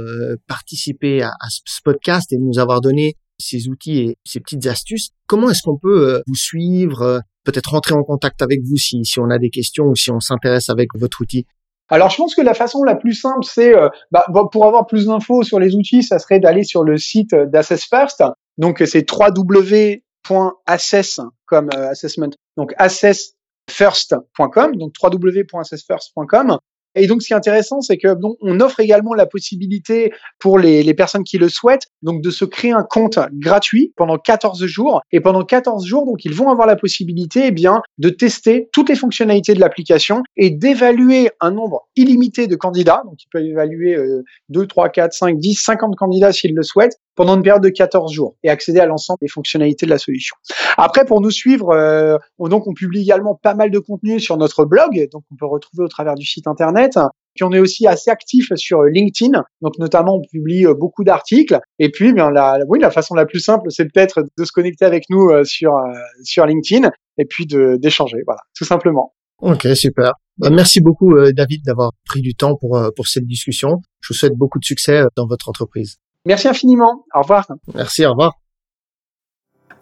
participé 0.47 1.21
à, 1.23 1.29
à, 1.29 1.49
ce 1.51 1.81
podcast 1.85 2.33
et 2.33 2.37
de 2.37 2.43
nous 2.43 2.59
avoir 2.59 2.81
donné 2.81 3.15
ces 3.39 3.69
outils 3.69 3.99
et 3.99 4.17
ces 4.25 4.41
petites 4.41 4.67
astuces. 4.67 5.11
Comment 5.27 5.51
est-ce 5.51 5.61
qu'on 5.63 5.77
peut 5.77 6.23
vous 6.27 6.35
suivre, 6.35 7.21
peut-être 7.45 7.73
rentrer 7.73 7.95
en 7.95 8.03
contact 8.03 8.41
avec 8.41 8.61
vous 8.65 8.79
si, 8.79 9.05
si 9.05 9.21
on 9.21 9.29
a 9.29 9.39
des 9.39 9.51
questions 9.51 9.85
ou 9.85 9.95
si 9.95 10.11
on 10.11 10.21
s'intéresse 10.21 10.71
avec 10.71 10.89
votre 10.95 11.21
outil? 11.21 11.45
Alors, 11.91 12.11
je 12.11 12.17
pense 12.17 12.35
que 12.35 12.43
la 12.43 12.53
façon 12.55 12.83
la 12.85 12.95
plus 12.95 13.15
simple, 13.15 13.45
c'est 13.45 13.75
euh, 13.75 13.89
bah, 14.11 14.27
pour 14.53 14.67
avoir 14.67 14.87
plus 14.87 15.07
d'infos 15.07 15.43
sur 15.43 15.59
les 15.59 15.75
outils, 15.75 16.03
ça 16.03 16.19
serait 16.19 16.41
d'aller 16.41 16.65
sur 16.65 16.85
le 16.85 16.99
site 16.99 17.35
d'Assess 17.35 17.85
First. 17.85 18.23
Donc, 18.59 18.83
c'est 18.85 19.07
www.assess 19.11 21.21
comme 21.47 21.71
euh, 21.75 21.89
assessment. 21.91 22.29
Donc, 22.57 22.75
assessfirst.com. 22.77 24.77
Donc, 24.77 24.93
www.assessfirst.com. 25.03 26.59
Et 26.95 27.07
donc, 27.07 27.23
ce 27.23 27.29
qui 27.29 27.33
est 27.33 27.37
intéressant, 27.37 27.81
c'est 27.81 27.99
que 27.99 28.15
donc, 28.15 28.37
on 28.41 28.61
offre 28.61 28.81
également 28.81 29.15
la 29.15 29.27
possibilité 29.27 30.13
pour 30.39 30.59
les, 30.59 30.83
les, 30.83 30.95
personnes 30.95 31.25
qui 31.25 31.39
le 31.39 31.49
souhaitent, 31.49 31.87
donc 32.03 32.23
de 32.23 32.31
se 32.31 32.45
créer 32.45 32.73
un 32.73 32.83
compte 32.83 33.19
gratuit 33.33 33.93
pendant 33.97 34.19
14 34.19 34.65
jours. 34.67 35.03
Et 35.13 35.21
pendant 35.21 35.45
14 35.45 35.87
jours, 35.87 36.07
donc, 36.07 36.25
ils 36.25 36.35
vont 36.35 36.51
avoir 36.51 36.67
la 36.67 36.77
possibilité, 36.77 37.47
eh 37.47 37.51
bien, 37.51 37.83
de 37.99 38.09
tester 38.09 38.69
toutes 38.73 38.89
les 38.89 38.95
fonctionnalités 38.95 39.55
de 39.55 39.61
l'application 39.61 40.23
et 40.37 40.51
d'évaluer 40.51 41.31
un 41.41 41.51
nombre 41.51 41.89
illimité 41.97 42.47
de 42.47 42.57
candidats. 42.57 43.03
Donc, 43.05 43.23
ils 43.23 43.29
peuvent 43.31 43.45
évaluer 43.45 43.95
euh, 43.95 44.23
2, 44.49 44.67
3, 44.67 44.89
4, 44.89 45.13
5, 45.13 45.39
10, 45.39 45.55
50 45.55 45.97
candidats 45.97 46.33
s'ils 46.33 46.55
le 46.55 46.63
souhaitent 46.63 46.99
pendant 47.19 47.35
une 47.35 47.43
période 47.43 47.65
de 47.65 47.69
14 47.69 48.13
jours 48.13 48.37
et 48.45 48.49
accéder 48.49 48.79
à 48.79 48.87
l'ensemble 48.87 49.19
des 49.21 49.27
fonctionnalités 49.27 49.87
de 49.87 49.91
la 49.91 49.99
solution. 49.99 50.37
Après, 50.77 51.05
pour 51.05 51.21
nous 51.21 51.33
suivre, 51.33 51.71
euh, 51.71 52.17
on, 52.39 52.47
donc 52.47 52.69
on 52.69 52.75
publie 52.75 53.03
également 53.03 53.35
pas 53.35 53.55
mal 53.55 53.73
de 53.73 53.79
contenu 53.81 54.21
sur 54.21 54.37
notre 54.37 54.65
blog, 54.65 55.09
donc 55.11 55.25
on 55.33 55.35
peut 55.35 55.45
retrouver 55.45 55.83
au 55.83 55.89
travers 55.89 56.15
du 56.15 56.25
site 56.25 56.47
internet. 56.47 56.97
Puis 57.35 57.43
on 57.43 57.51
est 57.51 57.59
aussi 57.59 57.89
assez 57.89 58.09
actif 58.09 58.53
sur 58.55 58.85
LinkedIn, 58.85 59.43
donc 59.63 59.79
notamment 59.81 60.15
on 60.15 60.23
publie 60.31 60.65
euh, 60.65 60.75
beaucoup 60.75 61.03
d'articles. 61.03 61.59
Et 61.81 61.91
puis, 61.91 62.13
bien 62.13 62.31
la, 62.31 62.59
oui, 62.69 62.79
la 62.79 62.93
façon 62.93 63.17
la 63.17 63.27
plus 63.27 63.41
simple, 63.41 63.69
c'est 63.71 63.93
peut-être 63.93 64.23
de 64.39 64.45
se 64.45 64.53
connecter 64.53 64.85
avec 64.85 65.07
nous 65.11 65.31
euh, 65.31 65.43
sur 65.43 65.75
euh, 65.75 65.93
sur 66.23 66.47
LinkedIn 66.47 66.89
et 67.19 67.25
puis 67.25 67.47
d'échanger, 67.47 68.19
voilà, 68.27 68.43
tout 68.57 68.65
simplement. 68.65 69.13
Ok, 69.43 69.67
super. 69.75 70.13
Bah, 70.37 70.51
merci 70.51 70.81
beaucoup 70.81 71.17
David 71.33 71.65
d'avoir 71.65 71.91
pris 72.07 72.21
du 72.21 72.37
temps 72.37 72.55
pour 72.55 72.81
pour 72.95 73.09
cette 73.09 73.27
discussion. 73.27 73.81
Je 74.01 74.13
vous 74.13 74.17
souhaite 74.17 74.37
beaucoup 74.37 74.61
de 74.61 74.65
succès 74.65 75.03
dans 75.17 75.27
votre 75.27 75.49
entreprise. 75.49 75.99
Merci 76.29 76.47
infiniment. 76.47 77.05
Au 77.15 77.23
revoir. 77.23 77.49
Merci, 77.75 78.07
au 78.07 78.11
revoir. 78.11 78.35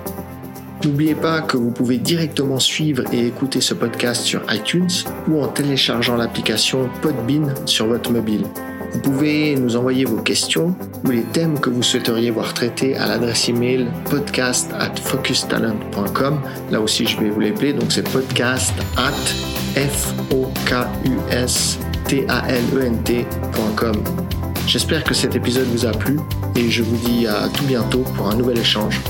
N'oubliez 0.85 1.15
pas 1.15 1.43
que 1.43 1.57
vous 1.57 1.71
pouvez 1.71 1.99
directement 1.99 2.59
suivre 2.59 3.05
et 3.13 3.25
écouter 3.27 3.61
ce 3.61 3.75
podcast 3.75 4.23
sur 4.23 4.43
iTunes 4.53 4.89
ou 5.29 5.41
en 5.43 5.49
téléchargeant 5.49 6.17
l'application 6.17 6.89
Podbean 7.03 7.55
sur 7.67 7.89
votre 7.89 8.11
mobile. 8.11 8.47
Vous 8.93 9.01
pouvez 9.01 9.57
nous 9.57 9.77
envoyer 9.77 10.05
vos 10.05 10.21
questions 10.23 10.75
ou 11.05 11.11
les 11.11 11.23
thèmes 11.23 11.59
que 11.59 11.71
vous 11.71 11.83
souhaiteriez 11.83 12.31
voir 12.31 12.53
traités 12.55 12.97
à 12.97 13.07
l'adresse 13.07 13.49
email 13.49 13.87
podcast 14.11 14.71
at 14.79 14.95
focustalent.com. 14.97 16.41
Là 16.71 16.81
aussi, 16.81 17.07
je 17.07 17.19
vais 17.21 17.31
vous 17.31 17.41
l'appeler. 17.41 17.73
Donc, 17.73 17.91
c'est 17.91 18.09
podcast 18.11 18.75
at 18.97 19.13
f 19.75 20.15
t 22.07 22.27
e. 22.29 23.93
J'espère 24.67 25.05
que 25.05 25.15
cet 25.15 25.35
épisode 25.35 25.67
vous 25.67 25.87
a 25.87 25.93
plu 25.93 26.19
et 26.57 26.71
je 26.71 26.83
vous 26.83 26.97
dis 26.97 27.27
à 27.27 27.49
tout 27.49 27.65
bientôt 27.65 28.05
pour 28.15 28.31
un 28.31 28.37
nouvel 28.37 28.59
échange. 28.59 29.01